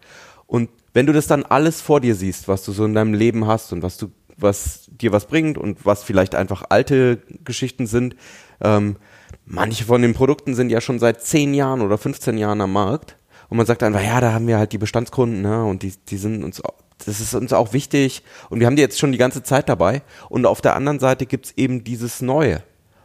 Und 0.47 0.71
wenn 0.95 1.05
du 1.05 1.13
das 1.13 1.27
dann 1.27 1.45
alles 1.45 1.83
vor 1.83 2.01
dir 2.01 2.15
siehst, 2.15 2.49
was 2.49 2.65
du 2.65 2.73
so 2.73 2.87
in 2.87 2.95
deinem 2.95 3.13
Leben 3.13 3.47
hast 3.47 3.73
und 3.73 3.83
was 3.83 3.99
du 3.99 4.09
was 4.39 4.89
dir 4.89 5.13
was 5.13 5.27
bringt 5.27 5.59
und 5.59 5.85
was 5.85 6.03
vielleicht 6.03 6.35
einfach 6.35 6.65
alte 6.69 7.19
Geschichten 7.45 7.87
sind. 7.87 8.17
Ähm, 8.61 8.97
manche 9.45 9.85
von 9.85 10.03
den 10.03 10.15
Produkten 10.15 10.55
sind 10.55 10.71
ja 10.71 10.81
schon 10.81 10.99
seit 10.99 11.23
10 11.23 11.55
Jahren 11.55 11.81
oder 11.81 11.99
15 11.99 12.39
Jahren 12.39 12.61
am 12.61 12.73
Markt. 12.73 13.17
Und 13.49 13.57
man 13.57 13.67
sagt 13.67 13.83
einfach, 13.83 14.03
ja, 14.03 14.21
da 14.21 14.33
haben 14.33 14.47
wir 14.47 14.59
halt 14.59 14.73
die 14.73 14.79
Bestandskunden, 14.79 15.41
ne, 15.41 15.65
und 15.65 15.83
die, 15.83 15.95
die 16.09 16.19
sind 16.19 16.45
uns, 16.45 16.61
das 17.05 17.21
ist 17.21 17.35
uns 17.35 17.53
auch 17.53 17.73
wichtig. 17.73 18.23
Und 18.51 18.61
wir 18.61 18.67
haben 18.67 18.77
die 18.77 18.83
jetzt 18.83 18.99
schon 18.99 19.13
die 19.13 19.19
ganze 19.19 19.43
Zeit 19.43 19.69
dabei. 19.69 20.03
Und 20.29 20.47
auf 20.47 20.61
der 20.61 20.77
anderen 20.77 20.99
Seite 20.99 21.27
gibt's 21.27 21.55
eben 21.57 21.83
dieses 21.83 22.21
Neue, 22.21 22.63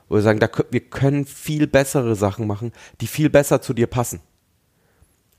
wo 0.10 0.16
wir 0.16 0.22
sagen, 0.22 0.40
da, 0.40 0.50
wir 0.70 0.82
können 0.82 1.26
viel 1.26 1.68
bessere 1.68 2.16
Sachen 2.16 2.46
machen, 2.46 2.74
die 3.00 3.08
viel 3.08 3.30
besser 3.30 3.62
zu 3.62 3.74
dir 3.74 3.88
passen. 3.88 4.20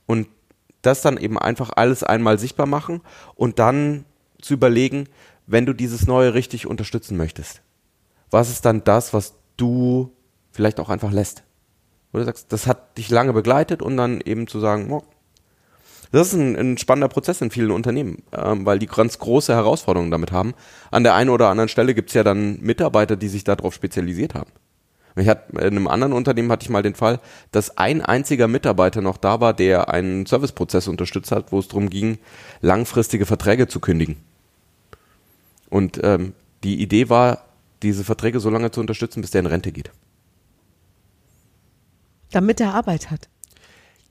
Und 0.07 0.29
das 0.83 1.03
dann 1.03 1.17
eben 1.17 1.39
einfach 1.39 1.71
alles 1.77 2.03
einmal 2.03 2.39
sichtbar 2.39 2.67
machen 2.67 3.01
und 3.35 3.59
dann 3.59 4.05
zu 4.41 4.55
überlegen, 4.55 5.09
wenn 5.47 5.67
du 5.67 5.73
dieses 5.73 6.07
Neue 6.07 6.35
richtig 6.35 6.67
unterstützen 6.67 7.17
möchtest? 7.17 7.63
Was 8.31 8.51
ist 8.51 8.65
dann 8.65 8.85
das, 8.85 9.13
was 9.13 9.35
du 9.57 10.13
vielleicht 10.51 10.81
auch 10.81 10.89
einfach 10.89 11.13
lässt? 11.13 11.45
Wo 12.13 12.19
du 12.19 12.25
sagst, 12.25 12.53
das 12.53 12.67
hat 12.67 12.97
dich 12.99 13.11
lange 13.11 13.33
begleitet 13.33 13.83
und 13.83 13.97
dann 13.97 14.21
eben 14.21 14.47
zu 14.47 14.61
sagen, 14.61 14.91
oh, 14.91 15.03
das 16.13 16.29
ist 16.29 16.35
ein, 16.35 16.57
ein, 16.57 16.79
spannender 16.79 17.09
Prozess 17.09 17.41
in 17.41 17.51
vielen 17.51 17.73
Unternehmen, 17.73 18.23
ähm, 18.33 18.65
weil 18.65 18.79
die 18.79 18.87
ganz 18.87 19.19
große 19.19 19.53
Herausforderungen 19.53 20.13
damit 20.13 20.31
haben. 20.31 20.55
An 20.93 21.03
der 21.03 21.15
einen 21.15 21.31
oder 21.31 21.49
anderen 21.49 21.69
Stelle 21.69 21.93
gibt 21.93 22.11
es 22.11 22.15
ja 22.15 22.23
dann 22.23 22.61
Mitarbeiter, 22.61 23.17
die 23.17 23.29
sich 23.29 23.43
darauf 23.43 23.75
spezialisiert 23.75 24.35
haben. 24.35 24.51
Ich 25.17 25.29
hatte, 25.29 25.53
in 25.59 25.77
einem 25.77 25.89
anderen 25.89 26.13
Unternehmen 26.13 26.51
hatte 26.51 26.65
ich 26.65 26.71
mal 26.71 26.83
den 26.83 26.95
Fall, 26.95 27.21
dass 27.53 27.79
ein 27.79 28.01
einziger 28.01 28.49
Mitarbeiter 28.49 29.01
noch 29.01 29.17
da 29.17 29.41
war, 29.41 29.55
der 29.55 29.89
einen 29.89 30.27
Serviceprozess 30.27 30.89
unterstützt 30.89 31.31
hat, 31.33 31.53
wo 31.53 31.59
es 31.59 31.69
darum 31.69 31.91
ging, 31.91 32.19
langfristige 32.61 33.27
Verträge 33.27 33.69
zu 33.69 33.81
kündigen. 33.81 34.17
Und 35.75 35.99
ähm, 36.05 36.35
die 36.63 36.81
Idee 36.81 37.09
war, 37.09 37.47
diese 37.83 38.05
Verträge 38.05 38.39
so 38.39 38.49
lange 38.49 38.71
zu 38.71 38.79
unterstützen, 38.79 39.23
bis 39.23 39.33
der 39.33 39.41
in 39.41 39.47
Rente 39.47 39.73
geht. 39.73 39.91
Damit 42.31 42.61
er 42.61 42.75
Arbeit 42.75 43.11
hat. 43.11 43.29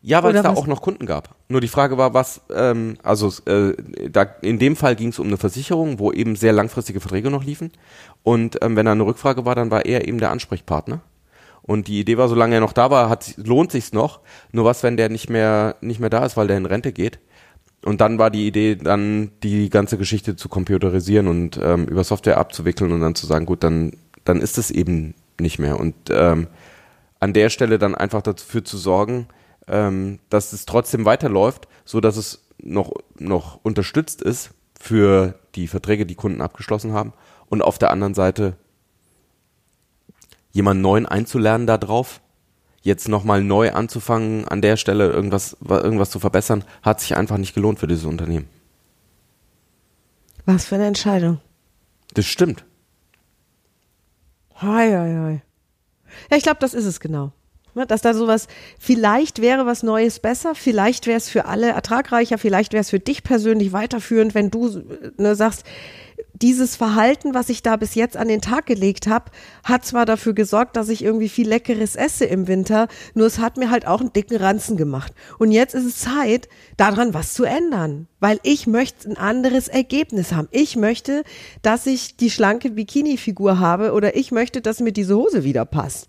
Ja, 0.02 0.22
weil 0.24 0.36
es 0.36 0.44
da 0.44 0.52
was? 0.52 0.58
auch 0.58 0.68
noch 0.68 0.82
Kunden 0.82 1.06
gab. 1.06 1.36
Nur 1.48 1.62
die 1.62 1.70
Frage 1.70 1.98
war, 1.98 2.14
was, 2.14 2.42
ähm, 2.54 2.98
also 3.02 3.32
äh, 3.46 3.78
da, 4.10 4.24
in 4.42 4.60
dem 4.60 4.76
Fall 4.76 4.98
ging 4.98 5.08
es 5.08 5.20
um 5.20 5.28
eine 5.28 5.38
Versicherung, 5.38 6.00
wo 6.00 6.12
eben 6.12 6.36
sehr 6.36 6.52
langfristige 6.52 7.00
Verträge 7.00 7.32
noch 7.32 7.46
liefen. 7.46 7.72
Und 8.24 8.62
ähm, 8.62 8.76
wenn 8.76 8.86
da 8.86 8.92
eine 8.92 9.06
Rückfrage 9.06 9.46
war, 9.46 9.56
dann 9.56 9.72
war 9.72 9.86
er 9.86 10.06
eben 10.06 10.18
der 10.18 10.32
Ansprechpartner. 10.32 11.00
Und 11.62 11.88
die 11.88 12.02
Idee 12.02 12.18
war, 12.18 12.28
solange 12.28 12.56
er 12.56 12.62
noch 12.62 12.74
da 12.74 12.92
war, 12.92 13.08
hat, 13.08 13.36
lohnt 13.38 13.72
sich's 13.72 13.94
noch. 13.94 14.20
Nur 14.52 14.66
was, 14.66 14.84
wenn 14.84 14.98
der 14.98 15.08
nicht 15.08 15.30
mehr 15.30 15.78
nicht 15.80 16.02
mehr 16.02 16.10
da 16.10 16.26
ist, 16.26 16.36
weil 16.36 16.48
der 16.48 16.58
in 16.58 16.66
Rente 16.66 16.92
geht, 16.92 17.20
und 17.84 18.02
dann 18.02 18.18
war 18.18 18.30
die 18.30 18.48
Idee, 18.48 18.76
dann 18.76 19.32
die 19.44 19.70
ganze 19.70 19.98
Geschichte 19.98 20.36
zu 20.36 20.50
computerisieren 20.50 21.28
und 21.28 21.60
ähm, 21.62 21.86
über 21.86 22.04
Software 22.04 22.38
abzuwickeln 22.38 22.92
und 22.92 23.02
dann 23.02 23.16
zu 23.16 23.26
sagen, 23.26 23.46
gut, 23.46 23.64
dann, 23.64 23.94
dann 24.24 24.40
ist 24.40 24.58
es 24.58 24.72
eben 24.72 25.16
nicht 25.40 25.60
mehr. 25.60 25.80
Und 25.80 25.96
ähm, 26.10 26.48
an 27.20 27.34
der 27.34 27.50
Stelle 27.50 27.80
dann 27.80 27.96
einfach 27.96 28.22
dafür 28.22 28.64
zu 28.64 28.78
sorgen, 28.78 29.28
ähm, 29.68 30.20
dass 30.30 30.54
es 30.54 30.66
trotzdem 30.66 31.06
weiterläuft, 31.06 31.68
so 31.86 32.00
dass 32.00 32.18
es 32.18 32.46
noch, 32.62 32.92
noch 33.18 33.60
unterstützt 33.64 34.22
ist 34.22 34.52
für 34.80 35.36
die 35.56 35.68
Verträge, 35.68 36.06
die 36.06 36.16
Kunden 36.16 36.42
abgeschlossen 36.42 36.94
haben. 36.94 37.14
Und 37.50 37.62
auf 37.62 37.78
der 37.78 37.92
anderen 37.92 38.14
Seite 38.14 38.56
jemanden 40.52 40.82
neuen 40.82 41.06
einzulernen 41.06 41.68
darauf, 41.68 42.22
jetzt 42.84 43.08
nochmal 43.08 43.44
neu 43.44 43.72
anzufangen, 43.72 44.48
an 44.48 44.62
der 44.62 44.78
Stelle 44.78 45.10
irgendwas, 45.10 45.58
irgendwas 45.68 46.12
zu 46.12 46.20
verbessern, 46.20 46.64
hat 46.82 47.00
sich 47.00 47.16
einfach 47.16 47.38
nicht 47.38 47.56
gelohnt 47.56 47.80
für 47.80 47.88
dieses 47.88 48.06
Unternehmen. 48.06 48.48
Was 50.46 50.66
für 50.66 50.76
eine 50.76 50.88
Entscheidung. 50.88 51.40
Das 52.14 52.26
stimmt. 52.26 52.66
Hei, 54.62 54.92
hei, 54.92 55.16
hei. 55.16 55.42
Ja, 56.30 56.38
ich 56.38 56.44
glaube, 56.44 56.60
das 56.60 56.74
ist 56.74 56.86
es 56.86 57.00
genau. 57.00 57.32
Ne, 57.76 57.88
dass 57.88 58.02
da 58.02 58.14
sowas, 58.14 58.48
vielleicht 58.78 59.42
wäre 59.42 59.66
was 59.66 59.82
Neues 59.82 60.20
besser, 60.20 60.54
vielleicht 60.54 61.08
wäre 61.08 61.18
es 61.18 61.28
für 61.28 61.46
alle 61.46 61.70
ertragreicher, 61.70 62.38
vielleicht 62.38 62.72
wäre 62.72 62.82
es 62.82 62.92
für 62.92 63.00
dich 63.00 63.24
persönlich 63.24 63.74
weiterführend, 63.74 64.36
wenn 64.36 64.52
du 64.52 64.84
ne, 65.18 65.36
sagst, 65.36 65.66
dieses 66.34 66.76
Verhalten, 66.76 67.34
was 67.34 67.50
ich 67.50 67.64
da 67.64 67.76
bis 67.76 67.96
jetzt 67.96 68.18
an 68.18 68.28
den 68.28 68.42
Tag 68.42 68.66
gelegt 68.66 69.08
habe, 69.08 69.32
hat 69.64 69.86
zwar 69.86 70.06
dafür 70.06 70.34
gesorgt, 70.34 70.76
dass 70.76 70.90
ich 70.90 71.04
irgendwie 71.04 71.30
viel 71.30 71.48
Leckeres 71.48 71.96
esse 71.96 72.26
im 72.26 72.48
Winter, 72.48 72.88
nur 73.14 73.28
es 73.28 73.40
hat 73.40 73.58
mir 73.58 73.70
halt 73.70 73.88
auch 73.88 74.02
einen 74.02 74.14
dicken 74.14 74.38
Ranzen 74.38 74.76
gemacht. 74.78 75.14
Und 75.40 75.52
jetzt 75.52 75.74
ist 75.74 75.86
es 75.86 76.00
Zeit, 76.00 76.50
daran 76.78 77.14
was 77.14 77.34
zu 77.34 77.44
ändern, 77.44 78.08
weil 78.20 78.40
ich 78.44 78.68
möchte 78.68 79.10
ein 79.10 79.18
anderes 79.18 79.68
Ergebnis 79.68 80.32
haben. 80.34 80.48
Ich 80.52 80.76
möchte, 80.76 81.24
dass 81.62 81.86
ich 81.86 82.18
die 82.18 82.30
schlanke 82.30 82.72
Bikini-Figur 82.72 83.60
habe 83.60 83.94
oder 83.94 84.16
ich 84.16 84.32
möchte, 84.32 84.62
dass 84.62 84.80
mir 84.80 84.92
diese 84.92 85.16
Hose 85.16 85.44
wieder 85.44 85.66
passt. 85.66 86.08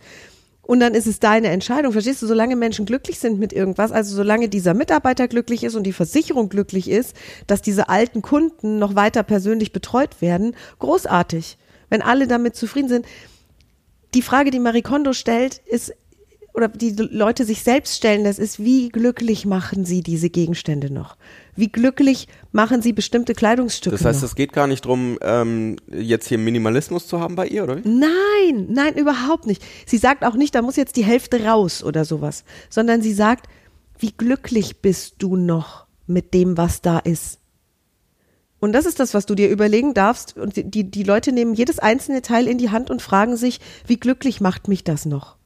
Und 0.66 0.80
dann 0.80 0.94
ist 0.94 1.06
es 1.06 1.20
deine 1.20 1.48
Entscheidung. 1.48 1.92
Verstehst 1.92 2.22
du, 2.22 2.26
solange 2.26 2.56
Menschen 2.56 2.86
glücklich 2.86 3.18
sind 3.18 3.38
mit 3.38 3.52
irgendwas, 3.52 3.92
also 3.92 4.14
solange 4.14 4.48
dieser 4.48 4.74
Mitarbeiter 4.74 5.28
glücklich 5.28 5.62
ist 5.64 5.74
und 5.74 5.84
die 5.84 5.92
Versicherung 5.92 6.48
glücklich 6.48 6.88
ist, 6.90 7.14
dass 7.46 7.62
diese 7.62 7.88
alten 7.88 8.22
Kunden 8.22 8.78
noch 8.78 8.94
weiter 8.94 9.22
persönlich 9.22 9.72
betreut 9.72 10.20
werden, 10.20 10.56
großartig. 10.78 11.58
Wenn 11.90 12.02
alle 12.02 12.26
damit 12.26 12.56
zufrieden 12.56 12.88
sind. 12.88 13.06
Die 14.14 14.22
Frage, 14.22 14.50
die 14.50 14.60
Marie 14.60 14.82
Kondo 14.82 15.12
stellt, 15.12 15.60
ist, 15.66 15.92
oder 16.54 16.68
die 16.68 16.90
Leute 16.92 17.44
sich 17.44 17.62
selbst 17.62 17.96
stellen, 17.96 18.22
das 18.22 18.38
ist, 18.38 18.60
wie 18.60 18.88
glücklich 18.88 19.44
machen 19.44 19.84
sie 19.84 20.02
diese 20.02 20.30
Gegenstände 20.30 20.88
noch? 20.88 21.16
Wie 21.56 21.68
glücklich 21.68 22.28
machen 22.52 22.80
sie 22.80 22.92
bestimmte 22.92 23.34
Kleidungsstücke 23.34 23.96
Das 23.96 24.04
heißt, 24.04 24.22
noch? 24.22 24.28
es 24.28 24.36
geht 24.36 24.52
gar 24.52 24.68
nicht 24.68 24.84
darum, 24.84 25.18
ähm, 25.20 25.76
jetzt 25.90 26.28
hier 26.28 26.38
Minimalismus 26.38 27.08
zu 27.08 27.18
haben 27.18 27.34
bei 27.34 27.48
ihr, 27.48 27.64
oder? 27.64 27.80
Nein, 27.84 28.68
nein, 28.70 28.94
überhaupt 28.94 29.46
nicht. 29.46 29.64
Sie 29.84 29.98
sagt 29.98 30.24
auch 30.24 30.36
nicht, 30.36 30.54
da 30.54 30.62
muss 30.62 30.76
jetzt 30.76 30.96
die 30.96 31.04
Hälfte 31.04 31.44
raus 31.44 31.82
oder 31.82 32.04
sowas, 32.04 32.44
sondern 32.70 33.02
sie 33.02 33.12
sagt, 33.14 33.48
wie 33.98 34.12
glücklich 34.12 34.80
bist 34.80 35.16
du 35.18 35.34
noch 35.36 35.86
mit 36.06 36.34
dem, 36.34 36.56
was 36.56 36.80
da 36.82 37.00
ist? 37.00 37.40
Und 38.60 38.72
das 38.72 38.86
ist 38.86 39.00
das, 39.00 39.12
was 39.12 39.26
du 39.26 39.34
dir 39.34 39.50
überlegen 39.50 39.92
darfst. 39.92 40.38
Und 40.38 40.54
die, 40.56 40.90
die 40.90 41.02
Leute 41.02 41.32
nehmen 41.32 41.54
jedes 41.54 41.80
einzelne 41.80 42.22
Teil 42.22 42.46
in 42.46 42.58
die 42.58 42.70
Hand 42.70 42.90
und 42.90 43.02
fragen 43.02 43.36
sich, 43.36 43.60
wie 43.86 43.98
glücklich 43.98 44.40
macht 44.40 44.68
mich 44.68 44.84
das 44.84 45.04
noch? 45.04 45.36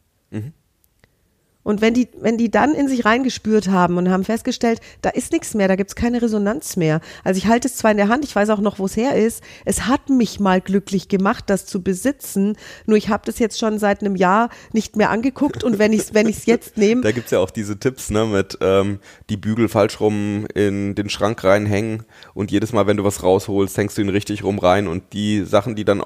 Und 1.69 1.83
wenn 1.83 1.93
die, 1.93 2.09
wenn 2.19 2.39
die 2.39 2.51
dann 2.51 2.73
in 2.73 2.89
sich 2.89 3.05
reingespürt 3.05 3.69
haben 3.69 3.99
und 3.99 4.09
haben 4.09 4.25
festgestellt, 4.25 4.81
da 5.03 5.11
ist 5.11 5.33
nichts 5.33 5.53
mehr, 5.53 5.69
da 5.69 5.77
gibt's 5.77 5.95
keine 5.95 6.23
Resonanz 6.23 6.79
mehr. 6.79 7.03
Also 7.25 7.37
ich 7.37 7.47
halte 7.47 7.69
es 7.69 7.77
zwar 7.77 7.91
in 7.91 7.99
der 7.99 8.09
Hand, 8.09 8.25
ich 8.25 8.35
weiß 8.35 8.49
auch 8.49 8.61
noch, 8.61 8.79
wo 8.79 8.87
es 8.87 8.97
her 8.97 9.17
ist. 9.17 9.43
Es 9.67 9.83
hat 9.83 10.09
mich 10.09 10.41
mal 10.41 10.63
glücklich 10.63 11.09
gemacht, 11.09 11.45
das 11.49 11.67
zu 11.67 11.83
besitzen. 11.83 12.57
Nur 12.87 12.97
ich 12.97 13.11
habe 13.11 13.23
das 13.27 13.39
jetzt 13.39 13.59
schon 13.59 13.79
seit 13.79 14.01
einem 14.01 14.17
Jahr 14.17 14.49
nicht 14.73 14.97
mehr 14.97 15.11
angeguckt 15.11 15.63
und 15.63 15.79
wenn 15.79 15.93
ich 15.93 16.01
es 16.01 16.15
wenn 16.15 16.27
ich's 16.27 16.47
jetzt 16.47 16.77
nehme, 16.79 17.03
Da 17.03 17.13
gibt's 17.13 17.33
ja 17.33 17.39
auch 17.39 17.51
diese 17.51 17.79
Tipps, 17.79 18.09
ne, 18.09 18.25
mit 18.25 18.57
ähm, 18.63 18.99
die 19.29 19.37
Bügel 19.37 19.69
falsch 19.69 20.01
rum 20.01 20.47
in 20.55 20.95
den 20.95 21.11
Schrank 21.11 21.45
reinhängen 21.45 22.05
und 22.33 22.51
jedes 22.51 22.73
Mal, 22.73 22.87
wenn 22.87 22.97
du 22.97 23.05
was 23.05 23.23
rausholst, 23.23 23.77
hängst 23.77 23.99
du 23.99 24.01
ihn 24.01 24.09
richtig 24.09 24.43
rum 24.43 24.59
rein 24.59 24.89
und 24.89 25.13
die 25.13 25.45
Sachen, 25.45 25.77
die 25.77 25.85
dann 25.85 26.03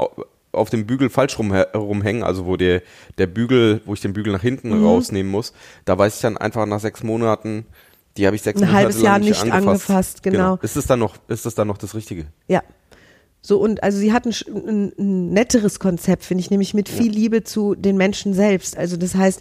auf 0.52 0.70
dem 0.70 0.86
Bügel 0.86 1.10
falsch 1.10 1.38
rum, 1.38 1.52
rumhängen, 1.52 2.22
also 2.22 2.46
wo 2.46 2.56
der, 2.56 2.82
der 3.18 3.26
Bügel, 3.26 3.80
wo 3.86 3.94
ich 3.94 4.00
den 4.00 4.12
Bügel 4.12 4.32
nach 4.32 4.42
hinten 4.42 4.68
Mhm. 4.68 4.84
rausnehmen 4.84 5.32
muss, 5.32 5.52
da 5.84 5.98
weiß 5.98 6.16
ich 6.16 6.20
dann 6.20 6.36
einfach 6.36 6.66
nach 6.66 6.80
sechs 6.80 7.02
Monaten, 7.02 7.66
die 8.16 8.26
habe 8.26 8.36
ich 8.36 8.42
sechs 8.42 8.60
Ein 8.60 8.68
Monate 8.68 8.78
halbes 8.78 8.96
lang 8.96 9.04
Jahr 9.04 9.18
nicht, 9.18 9.40
angefasst. 9.40 9.66
angefasst, 9.90 10.22
genau. 10.22 10.58
Ist 10.62 10.76
es 10.76 10.86
dann 10.86 10.98
noch, 10.98 11.16
ist 11.28 11.46
es 11.46 11.54
dann 11.54 11.68
noch 11.68 11.78
das 11.78 11.94
Richtige? 11.94 12.26
Ja. 12.48 12.62
So, 13.40 13.58
und 13.58 13.82
also 13.82 13.98
sie 13.98 14.12
hat 14.12 14.26
ein, 14.26 14.92
ein, 14.98 15.32
netteres 15.32 15.80
Konzept, 15.80 16.24
finde 16.24 16.42
ich, 16.42 16.50
nämlich 16.50 16.74
mit 16.74 16.88
viel 16.88 17.10
Liebe 17.10 17.42
zu 17.42 17.74
den 17.74 17.96
Menschen 17.96 18.34
selbst. 18.34 18.76
Also 18.76 18.96
das 18.96 19.14
heißt, 19.16 19.40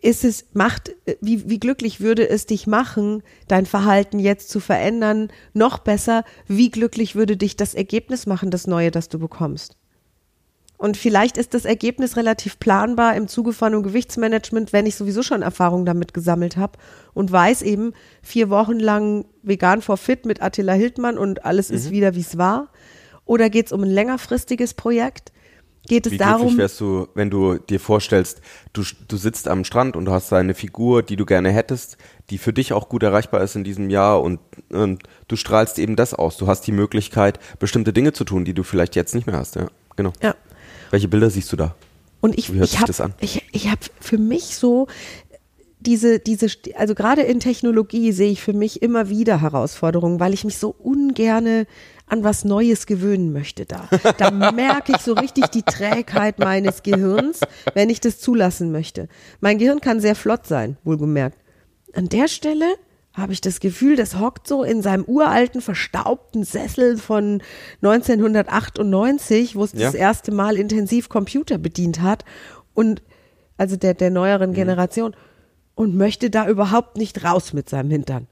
ist 0.00 0.24
es, 0.24 0.46
macht, 0.52 0.90
äh, 1.06 1.16
wie, 1.20 1.50
wie 1.50 1.58
glücklich 1.58 2.00
würde 2.00 2.28
es 2.28 2.46
dich 2.46 2.66
machen, 2.66 3.22
dein 3.48 3.66
Verhalten 3.66 4.18
jetzt 4.20 4.48
zu 4.48 4.60
verändern? 4.60 5.30
Noch 5.52 5.78
besser, 5.78 6.24
wie 6.46 6.70
glücklich 6.70 7.14
würde 7.14 7.36
dich 7.36 7.56
das 7.56 7.74
Ergebnis 7.74 8.26
machen, 8.26 8.50
das 8.50 8.66
Neue, 8.66 8.90
das 8.90 9.08
du 9.08 9.18
bekommst? 9.18 9.76
Und 10.78 10.96
vielleicht 10.96 11.36
ist 11.36 11.54
das 11.54 11.64
Ergebnis 11.64 12.16
relativ 12.16 12.60
planbar 12.60 13.16
im 13.16 13.26
Zuge 13.26 13.52
von 13.52 13.74
einem 13.74 13.82
Gewichtsmanagement, 13.82 14.72
wenn 14.72 14.86
ich 14.86 14.94
sowieso 14.94 15.24
schon 15.24 15.42
Erfahrung 15.42 15.84
damit 15.84 16.14
gesammelt 16.14 16.56
habe 16.56 16.78
und 17.14 17.30
weiß 17.32 17.62
eben, 17.62 17.92
vier 18.22 18.48
Wochen 18.48 18.78
lang 18.78 19.26
vegan 19.42 19.82
for 19.82 19.96
fit 19.96 20.24
mit 20.24 20.40
Attila 20.40 20.74
Hildmann 20.74 21.18
und 21.18 21.44
alles 21.44 21.70
ist 21.70 21.90
wieder, 21.90 22.14
wie 22.14 22.20
es 22.20 22.38
war. 22.38 22.68
Oder 23.24 23.50
geht 23.50 23.66
es 23.66 23.72
um 23.72 23.82
ein 23.82 23.90
längerfristiges 23.90 24.74
Projekt? 24.74 25.32
Geht 25.88 26.06
es 26.06 26.12
Wie 26.12 26.18
darum, 26.18 26.48
glücklich 26.48 26.58
wärst 26.58 26.80
du, 26.80 27.08
wenn 27.14 27.30
du 27.30 27.58
dir 27.58 27.80
vorstellst, 27.80 28.40
du, 28.72 28.82
du 29.08 29.16
sitzt 29.16 29.48
am 29.48 29.64
Strand 29.64 29.96
und 29.96 30.04
du 30.04 30.12
hast 30.12 30.32
eine 30.32 30.54
Figur, 30.54 31.02
die 31.02 31.16
du 31.16 31.24
gerne 31.24 31.50
hättest, 31.50 31.96
die 32.30 32.38
für 32.38 32.52
dich 32.52 32.72
auch 32.72 32.88
gut 32.88 33.02
erreichbar 33.02 33.42
ist 33.42 33.56
in 33.56 33.64
diesem 33.64 33.90
Jahr 33.90 34.22
und, 34.22 34.38
und 34.70 35.02
du 35.28 35.36
strahlst 35.36 35.78
eben 35.78 35.96
das 35.96 36.14
aus. 36.14 36.36
Du 36.36 36.46
hast 36.46 36.66
die 36.66 36.72
Möglichkeit, 36.72 37.40
bestimmte 37.58 37.92
Dinge 37.92 38.12
zu 38.12 38.24
tun, 38.24 38.44
die 38.44 38.54
du 38.54 38.62
vielleicht 38.62 38.96
jetzt 38.96 39.14
nicht 39.14 39.26
mehr 39.26 39.36
hast. 39.36 39.56
Ja, 39.56 39.68
genau. 39.96 40.12
ja. 40.22 40.34
Welche 40.90 41.08
Bilder 41.08 41.30
siehst 41.30 41.52
du 41.52 41.56
da? 41.56 41.74
Und 42.20 42.36
ich, 42.36 42.52
Wie 42.52 42.58
hört 42.58 42.70
ich 42.70 42.76
habe 42.78 42.86
das 42.86 43.00
an? 43.00 43.14
ich, 43.20 43.44
ich 43.52 43.70
hab 43.70 43.78
für 44.00 44.18
mich 44.18 44.56
so 44.56 44.88
diese, 45.80 46.18
diese, 46.18 46.48
also 46.76 46.94
gerade 46.94 47.22
in 47.22 47.40
Technologie 47.40 48.12
sehe 48.12 48.30
ich 48.30 48.42
für 48.42 48.52
mich 48.52 48.82
immer 48.82 49.08
wieder 49.08 49.40
Herausforderungen, 49.40 50.18
weil 50.18 50.34
ich 50.34 50.44
mich 50.44 50.58
so 50.58 50.74
ungerne 50.76 51.66
an 52.06 52.24
was 52.24 52.44
Neues 52.44 52.86
gewöhnen 52.86 53.32
möchte 53.32 53.66
da. 53.66 53.88
Da 54.16 54.30
merke 54.30 54.92
ich 54.92 55.02
so 55.02 55.12
richtig 55.12 55.46
die 55.48 55.62
Trägheit 55.62 56.38
meines 56.38 56.82
Gehirns, 56.82 57.40
wenn 57.74 57.90
ich 57.90 58.00
das 58.00 58.18
zulassen 58.18 58.72
möchte. 58.72 59.08
Mein 59.40 59.58
Gehirn 59.58 59.80
kann 59.80 60.00
sehr 60.00 60.14
flott 60.14 60.46
sein, 60.46 60.78
wohlgemerkt. 60.84 61.38
An 61.94 62.08
der 62.08 62.28
Stelle 62.28 62.66
habe 63.18 63.32
ich 63.32 63.40
das 63.40 63.60
Gefühl, 63.60 63.96
das 63.96 64.18
hockt 64.18 64.46
so 64.46 64.62
in 64.62 64.82
seinem 64.82 65.04
uralten, 65.04 65.60
verstaubten 65.60 66.44
Sessel 66.44 66.96
von 66.98 67.42
1998, 67.82 69.56
wo 69.56 69.64
es 69.64 69.72
Ja. 69.72 69.80
das 69.86 69.94
erste 69.94 70.32
Mal 70.32 70.56
intensiv 70.56 71.08
Computer 71.08 71.58
bedient 71.58 72.00
hat 72.00 72.24
und 72.74 73.02
also 73.56 73.76
der, 73.76 73.94
der 73.94 74.10
neueren 74.10 74.52
Generation 74.52 75.14
und 75.74 75.96
möchte 75.96 76.30
da 76.30 76.48
überhaupt 76.48 76.96
nicht 76.96 77.24
raus 77.24 77.52
mit 77.52 77.68
seinem 77.68 77.90
Hintern. 77.90 78.26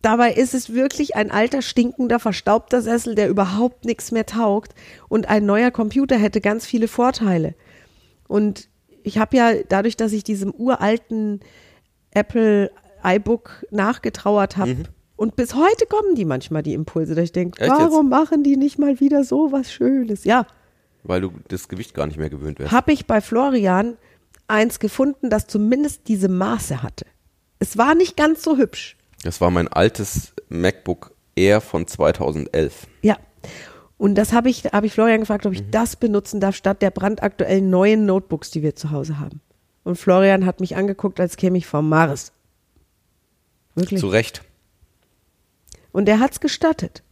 Dabei 0.00 0.32
ist 0.32 0.52
es 0.52 0.72
wirklich 0.72 1.14
ein 1.14 1.30
alter, 1.30 1.62
stinkender, 1.62 2.18
verstaubter 2.18 2.82
Sessel, 2.82 3.14
der 3.14 3.28
überhaupt 3.28 3.84
nichts 3.84 4.10
mehr 4.10 4.26
taugt 4.26 4.74
und 5.08 5.28
ein 5.28 5.46
neuer 5.46 5.70
Computer 5.70 6.16
hätte 6.16 6.40
ganz 6.40 6.66
viele 6.66 6.88
Vorteile. 6.88 7.54
Und 8.26 8.68
ich 9.04 9.18
habe 9.18 9.36
ja 9.36 9.52
dadurch, 9.68 9.96
dass 9.96 10.12
ich 10.12 10.24
diesem 10.24 10.50
uralten 10.52 11.40
Apple 12.10 12.70
iBook 13.04 13.64
nachgetrauert 13.70 14.56
habe. 14.56 14.84
Und 15.16 15.36
bis 15.36 15.54
heute 15.54 15.86
kommen 15.86 16.14
die 16.14 16.24
manchmal, 16.24 16.62
die 16.62 16.74
Impulse, 16.74 17.14
dass 17.14 17.24
ich 17.24 17.32
denke, 17.32 17.66
warum 17.68 18.08
machen 18.08 18.42
die 18.42 18.56
nicht 18.56 18.78
mal 18.78 18.98
wieder 19.00 19.24
so 19.24 19.52
was 19.52 19.72
Schönes? 19.72 20.24
Ja, 20.24 20.46
Weil 21.04 21.20
du 21.20 21.32
das 21.48 21.68
Gewicht 21.68 21.94
gar 21.94 22.06
nicht 22.06 22.18
mehr 22.18 22.30
gewöhnt 22.30 22.58
wärst. 22.58 22.72
habe 22.72 22.92
ich 22.92 23.06
bei 23.06 23.20
Florian 23.20 23.96
eins 24.48 24.80
gefunden, 24.80 25.30
das 25.30 25.46
zumindest 25.46 26.08
diese 26.08 26.28
Maße 26.28 26.82
hatte. 26.82 27.06
Es 27.58 27.78
war 27.78 27.94
nicht 27.94 28.16
ganz 28.16 28.42
so 28.42 28.56
hübsch. 28.56 28.96
Das 29.22 29.40
war 29.40 29.50
mein 29.50 29.68
altes 29.68 30.32
MacBook 30.48 31.12
Air 31.36 31.60
von 31.60 31.86
2011. 31.86 32.88
Ja. 33.02 33.16
Und 33.96 34.16
das 34.16 34.32
habe 34.32 34.50
ich, 34.50 34.64
habe 34.64 34.86
ich 34.86 34.92
Florian 34.92 35.20
gefragt, 35.20 35.46
ob 35.46 35.52
ich 35.52 35.70
das 35.70 35.94
benutzen 35.94 36.40
darf, 36.40 36.56
statt 36.56 36.82
der 36.82 36.90
brandaktuellen 36.90 37.70
neuen 37.70 38.04
Notebooks, 38.04 38.50
die 38.50 38.62
wir 38.62 38.74
zu 38.74 38.90
Hause 38.90 39.20
haben. 39.20 39.40
Und 39.84 39.96
Florian 39.96 40.44
hat 40.44 40.58
mich 40.60 40.74
angeguckt, 40.74 41.20
als 41.20 41.36
käme 41.36 41.58
ich 41.58 41.66
vom 41.66 41.88
Mars. 41.88 42.32
Wirklich. 43.74 44.00
Zu 44.00 44.08
Recht. 44.08 44.42
Und 45.92 46.08
er 46.08 46.20
hat's 46.20 46.40
gestattet. 46.40 47.02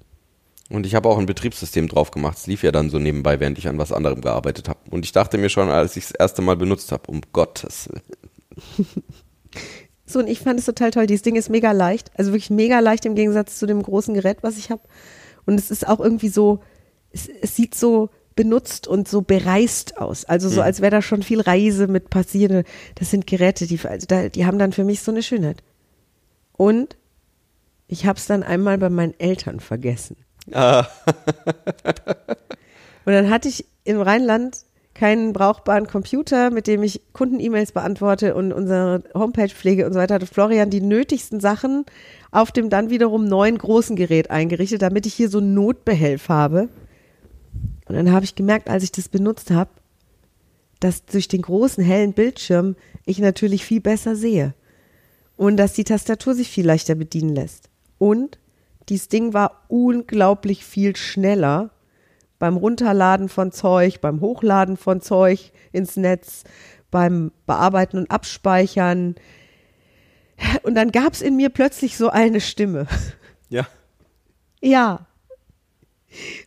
Und 0.71 0.87
ich 0.87 0.95
habe 0.95 1.09
auch 1.09 1.19
ein 1.19 1.27
Betriebssystem 1.27 1.89
drauf 1.89 2.13
gemacht. 2.13 2.39
Es 2.39 2.47
lief 2.47 2.63
ja 2.63 2.71
dann 2.71 2.91
so 2.91 2.99
nebenbei, 2.99 3.41
während 3.41 3.59
ich 3.59 3.69
an 3.69 3.79
was 3.79 3.93
anderem 3.93 4.21
gearbeitet 4.21 4.69
habe. 4.69 4.79
Und 4.91 5.05
ich 5.05 5.13
dachte 5.13 5.37
mir 5.37 5.49
schon, 5.49 5.69
als 5.69 5.97
ich 5.97 6.05
das 6.05 6.13
erste 6.13 6.43
Mal 6.43 6.57
benutzt 6.57 6.93
habe, 6.93 7.11
um 7.11 7.21
Gottes 7.33 7.89
Willen. 7.89 8.87
So, 10.07 10.19
und 10.19 10.27
ich 10.27 10.41
fand 10.41 10.59
es 10.59 10.67
total 10.67 10.91
toll. 10.91 11.07
Dieses 11.07 11.23
Ding 11.23 11.37
ist 11.37 11.51
mega 11.51 11.71
leicht. 11.71 12.11
Also 12.17 12.33
wirklich 12.33 12.51
mega 12.51 12.81
leicht 12.81 13.07
im 13.07 13.15
Gegensatz 13.15 13.59
zu 13.59 13.67
dem 13.67 13.81
großen 13.81 14.13
Gerät, 14.13 14.39
was 14.43 14.59
ich 14.59 14.71
habe. 14.71 14.83
Und 15.47 15.59
es 15.59 15.71
ist 15.71 15.87
auch 15.87 16.01
irgendwie 16.01 16.29
so, 16.29 16.61
es, 17.13 17.29
es 17.29 17.55
sieht 17.55 17.77
so 17.77 18.11
benutzt 18.35 18.89
und 18.89 19.07
so 19.07 19.23
bereist 19.23 19.99
aus. 19.99 20.25
Also 20.25 20.49
so, 20.49 20.63
als 20.63 20.81
wäre 20.81 20.91
da 20.91 21.03
schon 21.03 21.23
viel 21.23 21.41
Reise 21.41 21.87
mit 21.87 22.11
passiert. 22.11 22.67
Das 22.97 23.11
sind 23.11 23.27
Geräte, 23.29 23.69
die, 23.69 23.79
also 23.85 24.07
da, 24.09 24.29
die 24.29 24.47
haben 24.47 24.59
dann 24.59 24.73
für 24.73 24.85
mich 24.85 25.01
so 25.01 25.13
eine 25.13 25.23
Schönheit. 25.23 25.63
Und 26.61 26.99
ich 27.89 28.05
habe 28.05 28.19
es 28.19 28.27
dann 28.27 28.43
einmal 28.43 28.77
bei 28.77 28.91
meinen 28.91 29.19
Eltern 29.19 29.61
vergessen. 29.61 30.19
Und 33.07 33.15
dann 33.15 33.31
hatte 33.31 33.49
ich 33.49 33.65
im 33.85 33.99
Rheinland 33.99 34.59
keinen 34.93 35.33
brauchbaren 35.33 35.87
Computer, 35.87 36.51
mit 36.51 36.67
dem 36.67 36.83
ich 36.83 37.01
Kunden-E-Mails 37.15 37.73
beantworte 37.73 38.35
und 38.35 38.53
unsere 38.53 39.03
Homepage 39.15 39.49
pflege 39.49 39.87
und 39.87 39.95
so 39.95 39.99
weiter. 39.99 40.17
Hatte 40.17 40.27
Florian 40.27 40.69
die 40.69 40.83
nötigsten 40.83 41.41
Sachen 41.41 41.87
auf 42.31 42.53
dem 42.53 42.69
dann 42.69 42.91
wiederum 42.91 43.25
neuen 43.25 43.57
großen 43.57 43.97
Gerät 43.97 44.31
eingerichtet, 44.31 44.83
damit 44.83 45.07
ich 45.07 45.15
hier 45.15 45.31
so 45.31 45.39
einen 45.39 45.55
Notbehelf 45.55 46.29
habe. 46.29 46.69
Und 47.89 47.95
dann 47.95 48.13
habe 48.13 48.27
ich 48.27 48.35
gemerkt, 48.35 48.69
als 48.69 48.85
ich 48.85 48.93
das 48.93 49.09
benutzt 49.09 49.51
habe, 49.51 49.71
dass 50.79 51.07
durch 51.07 51.27
den 51.27 51.41
großen 51.41 51.83
hellen 51.83 52.13
Bildschirm 52.13 52.77
ich 53.07 53.19
natürlich 53.19 53.65
viel 53.65 53.81
besser 53.81 54.15
sehe 54.15 54.53
und 55.41 55.57
dass 55.57 55.73
die 55.73 55.85
Tastatur 55.85 56.35
sich 56.35 56.51
viel 56.51 56.67
leichter 56.67 56.95
bedienen 56.95 57.35
lässt. 57.35 57.71
Und 57.97 58.39
dieses 58.91 59.09
Ding 59.09 59.33
war 59.33 59.63
unglaublich 59.69 60.67
viel 60.67 60.97
schneller 60.97 61.71
beim 62.39 62.59
Runterladen 62.59 63.31
von 63.31 63.51
Zeug, 63.51 64.03
beim 64.03 64.21
Hochladen 64.21 64.77
von 64.77 65.01
Zeug 65.01 65.51
ins 65.73 65.97
Netz, 65.97 66.45
beim 66.91 67.33
Bearbeiten 67.47 67.97
und 67.97 68.11
Abspeichern. 68.11 69.15
Und 70.63 70.75
dann 70.75 70.93
gab 70.93 71.15
es 71.15 71.23
in 71.23 71.37
mir 71.37 71.49
plötzlich 71.49 71.97
so 71.97 72.11
eine 72.11 72.43
Stimme. 72.43 72.87
Ja. 73.49 73.67
Ja. 74.61 75.07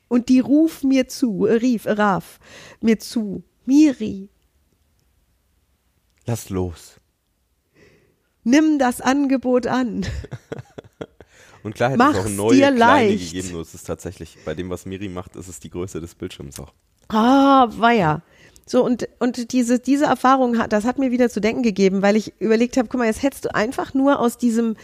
Und 0.08 0.30
die 0.30 0.40
ruf 0.40 0.84
mir 0.84 1.08
zu, 1.08 1.46
rief, 1.46 1.88
raf 1.88 2.40
mir 2.80 3.00
zu, 3.00 3.44
Miri, 3.66 4.30
Lass 6.26 6.50
los. 6.50 7.02
Nimm 8.44 8.80
das 8.80 9.02
Angebot 9.02 9.68
an. 9.68 10.06
Und 11.64 11.76
klar 11.76 11.92
hätte 11.92 12.04
es 12.04 12.10
auch 12.10 12.14
Mach's 12.24 12.32
neue 12.32 12.56
dir 12.56 12.72
kleine 12.74 12.78
leicht. 12.78 13.32
gegeben, 13.32 13.52
nur 13.54 13.62
es 13.62 13.74
ist 13.74 13.88
tatsächlich, 13.88 14.38
bei 14.44 14.54
dem, 14.54 14.70
was 14.70 14.86
Miri 14.86 15.08
macht, 15.08 15.38
ist 15.38 15.48
es 15.48 15.60
die 15.62 15.70
Größe 15.70 16.02
des 16.02 16.14
Bildschirms 16.14 16.60
auch. 16.60 16.74
Ah, 17.08 17.68
weia. 17.78 18.22
So, 18.66 18.84
und, 18.84 19.08
und 19.20 19.52
diese, 19.52 19.80
diese 19.80 20.06
Erfahrung 20.06 20.58
hat, 20.58 20.72
das 20.72 20.86
hat 20.86 20.98
mir 20.98 21.12
wieder 21.12 21.30
zu 21.30 21.42
denken 21.42 21.64
gegeben, 21.64 22.02
weil 22.02 22.16
ich 22.16 22.34
überlegt 22.40 22.78
habe, 22.78 22.88
guck 22.88 23.00
mal, 23.00 23.06
jetzt 23.06 23.24
hättest 23.24 23.46
du 23.46 23.56
einfach 23.56 23.94
nur 23.94 24.20
aus 24.20 24.38
diesem, 24.38 24.76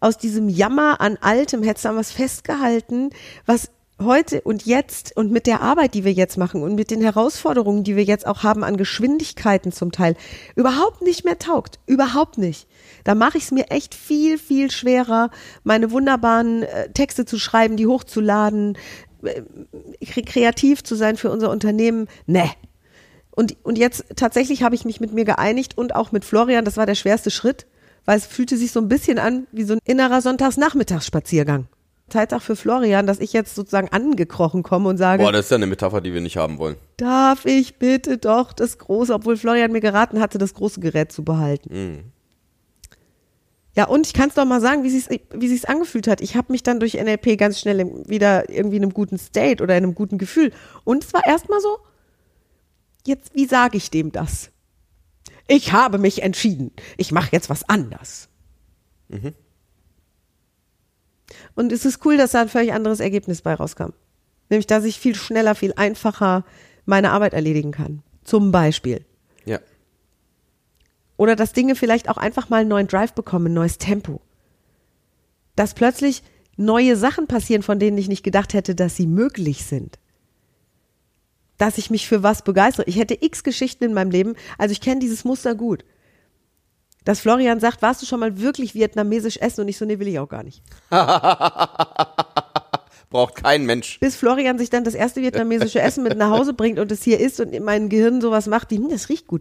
aus 0.00 0.18
diesem 0.18 0.48
Jammer 0.48 1.00
an 1.00 1.18
Altem, 1.20 1.62
hättest 1.62 1.84
du 1.84 1.90
an 1.90 1.96
was 1.96 2.10
festgehalten, 2.10 3.10
was 3.46 3.70
heute 4.00 4.40
und 4.42 4.64
jetzt 4.66 5.16
und 5.16 5.32
mit 5.32 5.46
der 5.46 5.60
Arbeit, 5.60 5.94
die 5.94 6.04
wir 6.04 6.12
jetzt 6.12 6.38
machen 6.38 6.62
und 6.62 6.74
mit 6.74 6.90
den 6.90 7.00
Herausforderungen, 7.00 7.84
die 7.84 7.96
wir 7.96 8.04
jetzt 8.04 8.26
auch 8.26 8.42
haben 8.42 8.64
an 8.64 8.76
Geschwindigkeiten 8.76 9.72
zum 9.72 9.92
Teil, 9.92 10.16
überhaupt 10.54 11.02
nicht 11.02 11.24
mehr 11.24 11.38
taugt. 11.38 11.80
Überhaupt 11.86 12.38
nicht. 12.38 12.68
Da 13.04 13.14
mache 13.14 13.38
ich 13.38 13.44
es 13.44 13.50
mir 13.50 13.70
echt 13.70 13.94
viel, 13.94 14.38
viel 14.38 14.70
schwerer, 14.70 15.30
meine 15.64 15.90
wunderbaren 15.90 16.62
äh, 16.62 16.90
Texte 16.92 17.24
zu 17.24 17.38
schreiben, 17.38 17.76
die 17.76 17.86
hochzuladen, 17.86 18.78
äh, 19.22 19.42
kreativ 20.22 20.84
zu 20.84 20.94
sein 20.94 21.16
für 21.16 21.30
unser 21.30 21.50
Unternehmen. 21.50 22.08
Ne. 22.26 22.50
Und, 23.30 23.56
und 23.62 23.78
jetzt 23.78 24.04
tatsächlich 24.16 24.62
habe 24.62 24.74
ich 24.74 24.84
mich 24.84 25.00
mit 25.00 25.12
mir 25.12 25.24
geeinigt 25.24 25.78
und 25.78 25.94
auch 25.94 26.12
mit 26.12 26.24
Florian, 26.24 26.64
das 26.64 26.76
war 26.76 26.86
der 26.86 26.96
schwerste 26.96 27.30
Schritt, 27.30 27.66
weil 28.04 28.18
es 28.18 28.26
fühlte 28.26 28.56
sich 28.56 28.72
so 28.72 28.80
ein 28.80 28.88
bisschen 28.88 29.18
an 29.18 29.46
wie 29.52 29.64
so 29.64 29.74
ein 29.74 29.78
innerer 29.84 30.20
Sonntagsnachmittagsspaziergang. 30.20 31.68
Zeit 32.08 32.34
auch 32.34 32.42
für 32.42 32.56
Florian, 32.56 33.06
dass 33.06 33.20
ich 33.20 33.32
jetzt 33.32 33.54
sozusagen 33.54 33.88
angekrochen 33.90 34.62
komme 34.62 34.88
und 34.88 34.96
sage, 34.96 35.22
Boah, 35.22 35.32
das 35.32 35.46
ist 35.46 35.50
ja 35.50 35.56
eine 35.56 35.66
Metapher, 35.66 36.00
die 36.00 36.12
wir 36.14 36.20
nicht 36.20 36.36
haben 36.36 36.58
wollen. 36.58 36.76
darf 36.96 37.44
ich 37.44 37.76
bitte 37.76 38.18
doch 38.18 38.52
das 38.52 38.78
große, 38.78 39.12
obwohl 39.14 39.36
Florian 39.36 39.72
mir 39.72 39.80
geraten 39.80 40.20
hatte, 40.20 40.38
das 40.38 40.54
große 40.54 40.80
Gerät 40.80 41.12
zu 41.12 41.24
behalten. 41.24 41.70
Mhm. 41.72 42.04
Ja, 43.76 43.86
und 43.86 44.08
ich 44.08 44.12
kann 44.12 44.28
es 44.28 44.34
doch 44.34 44.44
mal 44.44 44.60
sagen, 44.60 44.82
wie 44.82 44.90
sich's 44.90 45.08
wie 45.30 45.48
sich's 45.48 45.64
angefühlt 45.64 46.08
hat. 46.08 46.20
Ich 46.20 46.34
habe 46.34 46.50
mich 46.50 46.64
dann 46.64 46.80
durch 46.80 46.94
NLP 46.94 47.38
ganz 47.38 47.60
schnell 47.60 47.86
wieder 48.08 48.50
irgendwie 48.50 48.76
in 48.76 48.82
einem 48.82 48.92
guten 48.92 49.18
State 49.18 49.62
oder 49.62 49.76
in 49.76 49.84
einem 49.84 49.94
guten 49.94 50.18
Gefühl. 50.18 50.52
Und 50.82 51.04
es 51.04 51.12
war 51.14 51.24
erstmal 51.24 51.60
so, 51.60 51.78
jetzt, 53.06 53.34
wie 53.34 53.46
sage 53.46 53.76
ich 53.76 53.90
dem 53.90 54.10
das? 54.10 54.50
Ich 55.46 55.72
habe 55.72 55.98
mich 55.98 56.22
entschieden. 56.22 56.72
Ich 56.96 57.12
mache 57.12 57.28
jetzt 57.30 57.50
was 57.50 57.68
anders. 57.68 58.28
Und 61.54 61.72
es 61.72 61.84
ist 61.84 62.04
cool, 62.04 62.16
dass 62.16 62.32
da 62.32 62.42
ein 62.42 62.48
völlig 62.48 62.72
anderes 62.72 63.00
Ergebnis 63.00 63.42
bei 63.42 63.54
rauskam. 63.54 63.92
Nämlich, 64.50 64.66
dass 64.66 64.84
ich 64.84 64.98
viel 64.98 65.14
schneller, 65.14 65.54
viel 65.54 65.74
einfacher 65.76 66.44
meine 66.86 67.10
Arbeit 67.10 67.34
erledigen 67.34 67.72
kann. 67.72 68.02
Zum 68.24 68.50
Beispiel. 68.50 69.04
Ja. 69.44 69.60
Oder 71.16 71.36
dass 71.36 71.52
Dinge 71.52 71.74
vielleicht 71.74 72.08
auch 72.08 72.16
einfach 72.16 72.48
mal 72.48 72.58
einen 72.58 72.68
neuen 72.68 72.86
Drive 72.86 73.12
bekommen, 73.12 73.46
ein 73.46 73.54
neues 73.54 73.78
Tempo. 73.78 74.20
Dass 75.56 75.74
plötzlich 75.74 76.22
neue 76.56 76.96
Sachen 76.96 77.26
passieren, 77.26 77.62
von 77.62 77.78
denen 77.78 77.98
ich 77.98 78.08
nicht 78.08 78.22
gedacht 78.22 78.54
hätte, 78.54 78.74
dass 78.74 78.96
sie 78.96 79.06
möglich 79.06 79.64
sind. 79.64 79.98
Dass 81.56 81.78
ich 81.78 81.90
mich 81.90 82.06
für 82.06 82.22
was 82.22 82.42
begeistere. 82.42 82.86
Ich 82.88 82.96
hätte 82.96 83.18
x 83.20 83.42
Geschichten 83.42 83.84
in 83.84 83.94
meinem 83.94 84.10
Leben, 84.10 84.34
also 84.58 84.72
ich 84.72 84.80
kenne 84.80 85.00
dieses 85.00 85.24
Muster 85.24 85.54
gut. 85.54 85.84
Dass 87.08 87.20
Florian 87.20 87.58
sagt, 87.58 87.80
warst 87.80 88.02
du 88.02 88.06
schon 88.06 88.20
mal 88.20 88.38
wirklich 88.38 88.74
vietnamesisch 88.74 89.38
essen? 89.38 89.62
Und 89.62 89.68
ich 89.68 89.78
so, 89.78 89.86
nee, 89.86 89.98
will 89.98 90.08
ich 90.08 90.18
auch 90.18 90.28
gar 90.28 90.42
nicht. 90.42 90.62
Braucht 93.08 93.36
kein 93.36 93.64
Mensch. 93.64 93.98
Bis 93.98 94.14
Florian 94.14 94.58
sich 94.58 94.68
dann 94.68 94.84
das 94.84 94.92
erste 94.92 95.22
vietnamesische 95.22 95.80
Essen 95.80 96.04
mit 96.04 96.18
nach 96.18 96.28
Hause 96.28 96.52
bringt 96.52 96.78
und 96.78 96.92
es 96.92 97.02
hier 97.02 97.18
isst 97.18 97.40
und 97.40 97.54
in 97.54 97.64
meinem 97.64 97.88
Gehirn 97.88 98.20
sowas 98.20 98.46
macht, 98.46 98.70
die, 98.70 98.76
hm, 98.76 98.90
das 98.90 99.08
riecht 99.08 99.26
gut. 99.26 99.40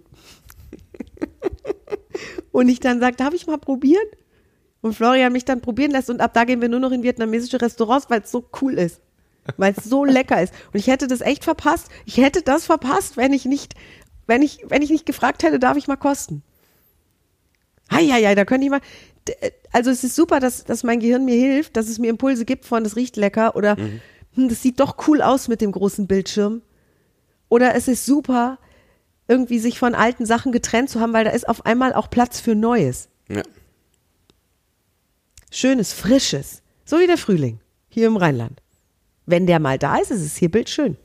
und 2.53 2.69
ich 2.69 2.79
dann 2.79 3.01
sage, 3.01 3.17
darf 3.17 3.33
ich 3.33 3.47
mal 3.47 3.57
probieren? 3.57 4.07
Und 4.79 4.93
Florian 4.93 5.33
mich 5.33 5.43
dann 5.43 5.59
probieren 5.59 5.91
lässt 5.91 6.09
und 6.09 6.21
ab 6.21 6.33
da 6.33 6.45
gehen 6.45 6.61
wir 6.61 6.69
nur 6.69 6.79
noch 6.79 6.93
in 6.93 7.03
vietnamesische 7.03 7.61
Restaurants, 7.61 8.09
weil 8.09 8.21
es 8.21 8.31
so 8.31 8.49
cool 8.61 8.75
ist. 8.75 9.01
Weil 9.57 9.73
es 9.75 9.83
so 9.83 10.05
lecker 10.05 10.41
ist. 10.41 10.53
Und 10.71 10.79
ich 10.79 10.87
hätte 10.87 11.07
das 11.07 11.19
echt 11.19 11.43
verpasst. 11.43 11.89
Ich 12.05 12.15
hätte 12.15 12.43
das 12.43 12.65
verpasst, 12.65 13.17
wenn 13.17 13.33
ich 13.33 13.43
nicht, 13.43 13.73
wenn 14.25 14.41
ich, 14.41 14.63
wenn 14.69 14.81
ich 14.81 14.89
nicht 14.89 15.05
gefragt 15.05 15.43
hätte, 15.43 15.59
darf 15.59 15.75
ich 15.75 15.89
mal 15.89 15.97
kosten. 15.97 16.43
Heieiei, 17.91 18.35
da 18.35 18.45
könnte 18.45 18.65
ich 18.65 18.71
mal. 18.71 18.81
D- 19.27 19.35
Also 19.71 19.89
es 19.91 20.03
ist 20.03 20.15
super, 20.15 20.39
dass, 20.39 20.63
dass 20.65 20.83
mein 20.83 20.99
Gehirn 20.99 21.25
mir 21.25 21.35
hilft, 21.35 21.75
dass 21.77 21.87
es 21.87 21.99
mir 21.99 22.09
Impulse 22.09 22.45
gibt 22.45 22.65
von, 22.65 22.83
das 22.83 22.95
riecht 22.95 23.15
lecker 23.17 23.55
oder 23.55 23.75
hm, 24.33 24.49
das 24.49 24.61
sieht 24.61 24.79
doch 24.79 25.07
cool 25.07 25.21
aus 25.21 25.47
mit 25.47 25.61
dem 25.61 25.71
großen 25.71 26.07
Bildschirm. 26.07 26.61
Oder 27.49 27.75
es 27.75 27.87
ist 27.87 28.05
super, 28.05 28.59
irgendwie 29.27 29.59
sich 29.59 29.79
von 29.79 29.95
alten 29.95 30.25
Sachen 30.25 30.51
getrennt 30.51 30.89
zu 30.89 30.99
haben, 30.99 31.13
weil 31.13 31.23
da 31.25 31.31
ist 31.31 31.47
auf 31.47 31.65
einmal 31.65 31.93
auch 31.93 32.09
Platz 32.09 32.39
für 32.39 32.55
Neues. 32.55 33.09
Ja. 33.29 33.43
Schönes, 35.51 35.93
frisches. 35.93 36.61
So 36.85 36.99
wie 36.99 37.07
der 37.07 37.17
Frühling 37.17 37.59
hier 37.89 38.07
im 38.07 38.17
Rheinland. 38.17 38.61
Wenn 39.25 39.45
der 39.47 39.59
mal 39.59 39.77
da 39.77 39.97
ist, 39.97 40.11
ist 40.11 40.21
es 40.21 40.35
hier 40.37 40.49
bildschön. 40.51 40.97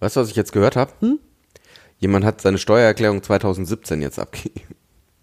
Weißt 0.00 0.16
du, 0.16 0.20
was 0.20 0.30
ich 0.30 0.36
jetzt 0.36 0.52
gehört 0.52 0.76
habe? 0.76 0.92
Hm? 1.00 1.18
Jemand 1.98 2.24
hat 2.24 2.40
seine 2.40 2.58
Steuererklärung 2.58 3.22
2017 3.22 4.02
jetzt 4.02 4.18
abgegeben. 4.18 4.74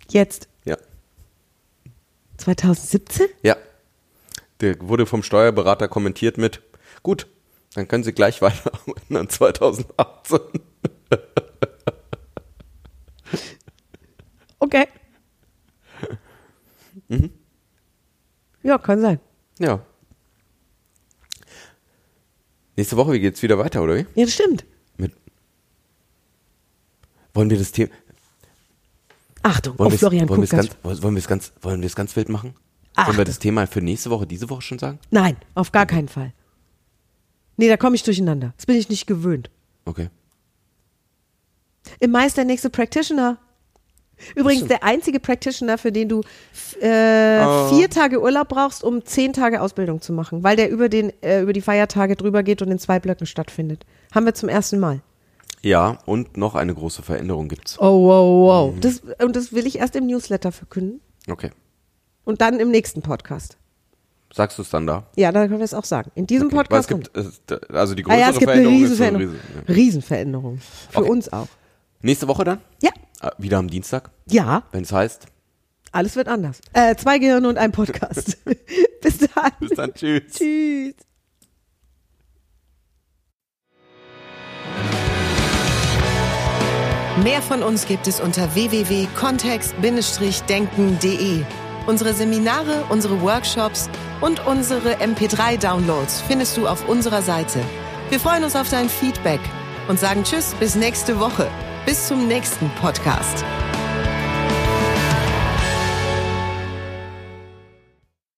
Jetzt, 0.09 0.43
Ja. 0.45 0.49
2017? 2.37 3.27
Ja. 3.41 3.57
Der 4.61 4.75
wurde 4.81 5.05
vom 5.05 5.23
Steuerberater 5.23 5.87
kommentiert 5.87 6.37
mit, 6.37 6.61
gut, 7.01 7.27
dann 7.73 7.87
können 7.87 8.03
Sie 8.03 8.13
gleich 8.13 8.41
weiterarbeiten 8.41 9.17
an 9.17 9.29
2018. 9.29 10.39
Okay. 14.59 14.87
Ja, 18.63 18.77
kann 18.77 19.01
sein. 19.01 19.19
Ja. 19.59 19.85
Nächste 22.77 22.95
Woche, 22.95 23.11
wie 23.11 23.19
geht's 23.19 23.43
wieder 23.43 23.59
weiter, 23.59 23.83
oder 23.83 23.97
wie? 23.97 24.05
Ja, 24.15 24.23
das 24.25 24.33
stimmt. 24.33 24.63
Mit 24.97 25.11
wollen 27.33 27.49
wir 27.49 27.57
das 27.57 27.71
Thema 27.71 27.91
Achtung, 29.43 29.77
wollen 29.77 29.91
wir 29.91 29.95
es 29.95 29.99
Florian 29.99 30.29
wollen 30.29 30.43
es 30.43 30.49
ganz. 30.49 30.69
wollen 30.83 31.15
wir 31.15 31.19
es 31.19 31.27
ganz 31.27 31.51
wollen 31.61 31.81
wir 31.81 31.87
es 31.87 31.95
ganz 31.95 32.15
wild 32.15 32.29
machen? 32.29 32.53
Ach, 32.95 33.07
Wollen 33.07 33.17
wir 33.17 33.25
das- 33.25 33.39
Thema 33.39 33.67
für 33.67 33.81
nächste 33.81 34.09
Woche 34.09 34.25
diese 34.27 34.49
Woche 34.49 34.61
schon 34.61 34.79
sagen? 34.79 34.99
Nein, 35.11 35.35
auf 35.55 35.71
gar 35.71 35.85
keinen 35.85 36.07
Fall. 36.07 36.31
Nee, 37.57 37.67
da 37.67 37.77
komme 37.77 37.95
ich 37.95 38.03
durcheinander. 38.03 38.53
Das 38.55 38.65
bin 38.65 38.75
ich 38.77 38.89
nicht 38.89 39.05
gewöhnt. 39.07 39.49
Okay. 39.85 40.09
Im 41.99 42.11
Mai 42.11 42.25
ist 42.25 42.37
der 42.37 42.45
nächste 42.45 42.69
Practitioner. 42.69 43.37
Übrigens 44.35 44.67
der 44.67 44.83
einzige 44.83 45.19
Practitioner, 45.19 45.77
für 45.77 45.91
den 45.91 46.07
du 46.07 46.21
äh, 46.79 47.43
Oh. 47.45 47.69
vier 47.75 47.89
Tage 47.89 48.21
Urlaub 48.21 48.47
brauchst, 48.49 48.83
um 48.83 49.03
zehn 49.03 49.33
Tage 49.33 49.59
Ausbildung 49.59 50.01
zu 50.01 50.13
machen, 50.13 50.43
weil 50.43 50.55
der 50.55 50.69
über, 50.69 50.87
den, 50.87 51.11
äh, 51.21 51.41
über 51.41 51.51
die 51.51 51.61
Feiertage 51.61 52.15
drüber 52.15 52.43
geht 52.43 52.61
und 52.61 52.71
in 52.71 52.79
zwei 52.79 52.99
Blöcken 52.99 53.25
stattfindet. 53.27 53.85
Haben 54.13 54.25
wir 54.25 54.33
zum 54.33 54.49
ersten 54.49 54.79
Mal. 54.79 55.01
Ja, 55.63 55.97
und 56.05 56.35
noch 56.37 56.55
eine 56.55 56.73
große 56.73 57.01
Veränderung 57.03 57.47
gibt's. 57.47 57.79
Oh, 57.79 58.05
wow, 58.07 58.71
wow. 58.73 58.79
Das, 58.81 59.01
und 59.23 59.35
das 59.35 59.53
will 59.53 59.65
ich 59.65 59.79
erst 59.79 59.95
im 59.95 60.05
Newsletter 60.07 60.51
verkünden 60.51 60.99
Okay. 61.29 61.51
und 62.25 62.41
dann 62.41 62.59
im 62.59 62.69
nächsten 62.69 63.01
Podcast. 63.01 63.57
Sagst 64.33 64.57
du 64.57 64.63
es 64.63 64.69
dann 64.71 64.87
da? 64.87 65.05
Ja, 65.15 65.31
da 65.31 65.47
können 65.47 65.59
wir 65.59 65.63
es 65.65 65.73
auch 65.75 65.85
sagen. 65.85 66.11
In 66.15 66.25
diesem 66.27 66.47
Okay. 66.47 66.55
Weil 66.57 66.63
Podcast. 66.63 66.91
es 67.13 67.41
gibt 67.47 67.51
äh, 67.71 67.75
also 67.77 67.93
die 67.95 68.03
ah 68.03 68.07
größere 68.07 68.19
ja, 68.21 68.29
es 68.31 68.39
gibt 68.39 68.51
eine 68.51 68.61
Veränderung 68.63 68.83
ist 68.83 68.97
so 68.97 69.03
Riesenveränderung. 69.03 69.35
riesen- 69.35 69.63
ja. 69.67 69.73
Riesenveränderung. 69.73 70.57
Für 70.89 70.97
Okay. 70.99 71.09
uns 71.09 71.31
auch. 71.33 71.47
Nächste 72.01 72.27
Woche 72.27 72.43
dann? 72.43 72.59
Ja, 72.81 72.91
Ah, 73.21 73.31
Wieder 73.37 73.57
am 73.59 73.69
Dienstag, 73.69 74.09
ja, 74.27 74.63
wenn 74.73 74.83
es 74.83 74.91
heißt. 74.91 75.27
alles 75.93 76.15
wird 76.17 76.27
anders. 76.27 76.59
Äh, 76.73 76.95
zwei 76.97 77.19
Gehirne 77.19 77.47
und 77.47 77.57
ein 77.57 77.71
Podcast. 77.71 78.37
Bis 79.01 79.19
dann. 79.19 79.51
Bis 79.61 79.69
dann, 79.69 79.93
tschüss. 79.93 80.23
Tschüss. 80.33 80.95
Mehr 87.23 87.41
von 87.41 87.63
uns 87.63 87.87
gibt 87.87 88.07
es 88.07 88.19
unter 88.19 88.53
www.kontext-denken.de. 88.53 91.45
Unsere 91.87 92.13
Seminare, 92.13 92.83
unsere 92.89 93.21
Workshops 93.21 93.89
und 94.19 94.45
unsere 94.45 94.95
MP3-Downloads 94.95 96.21
findest 96.27 96.57
du 96.57 96.67
auf 96.67 96.85
unserer 96.89 97.21
Seite. 97.21 97.61
Wir 98.09 98.19
freuen 98.19 98.43
uns 98.43 98.57
auf 98.57 98.69
dein 98.69 98.89
Feedback 98.89 99.39
und 99.87 99.97
sagen 99.99 100.25
Tschüss 100.25 100.53
bis 100.59 100.75
nächste 100.75 101.17
Woche. 101.17 101.47
Bis 101.85 102.09
zum 102.09 102.27
nächsten 102.27 102.69
Podcast. 102.81 103.45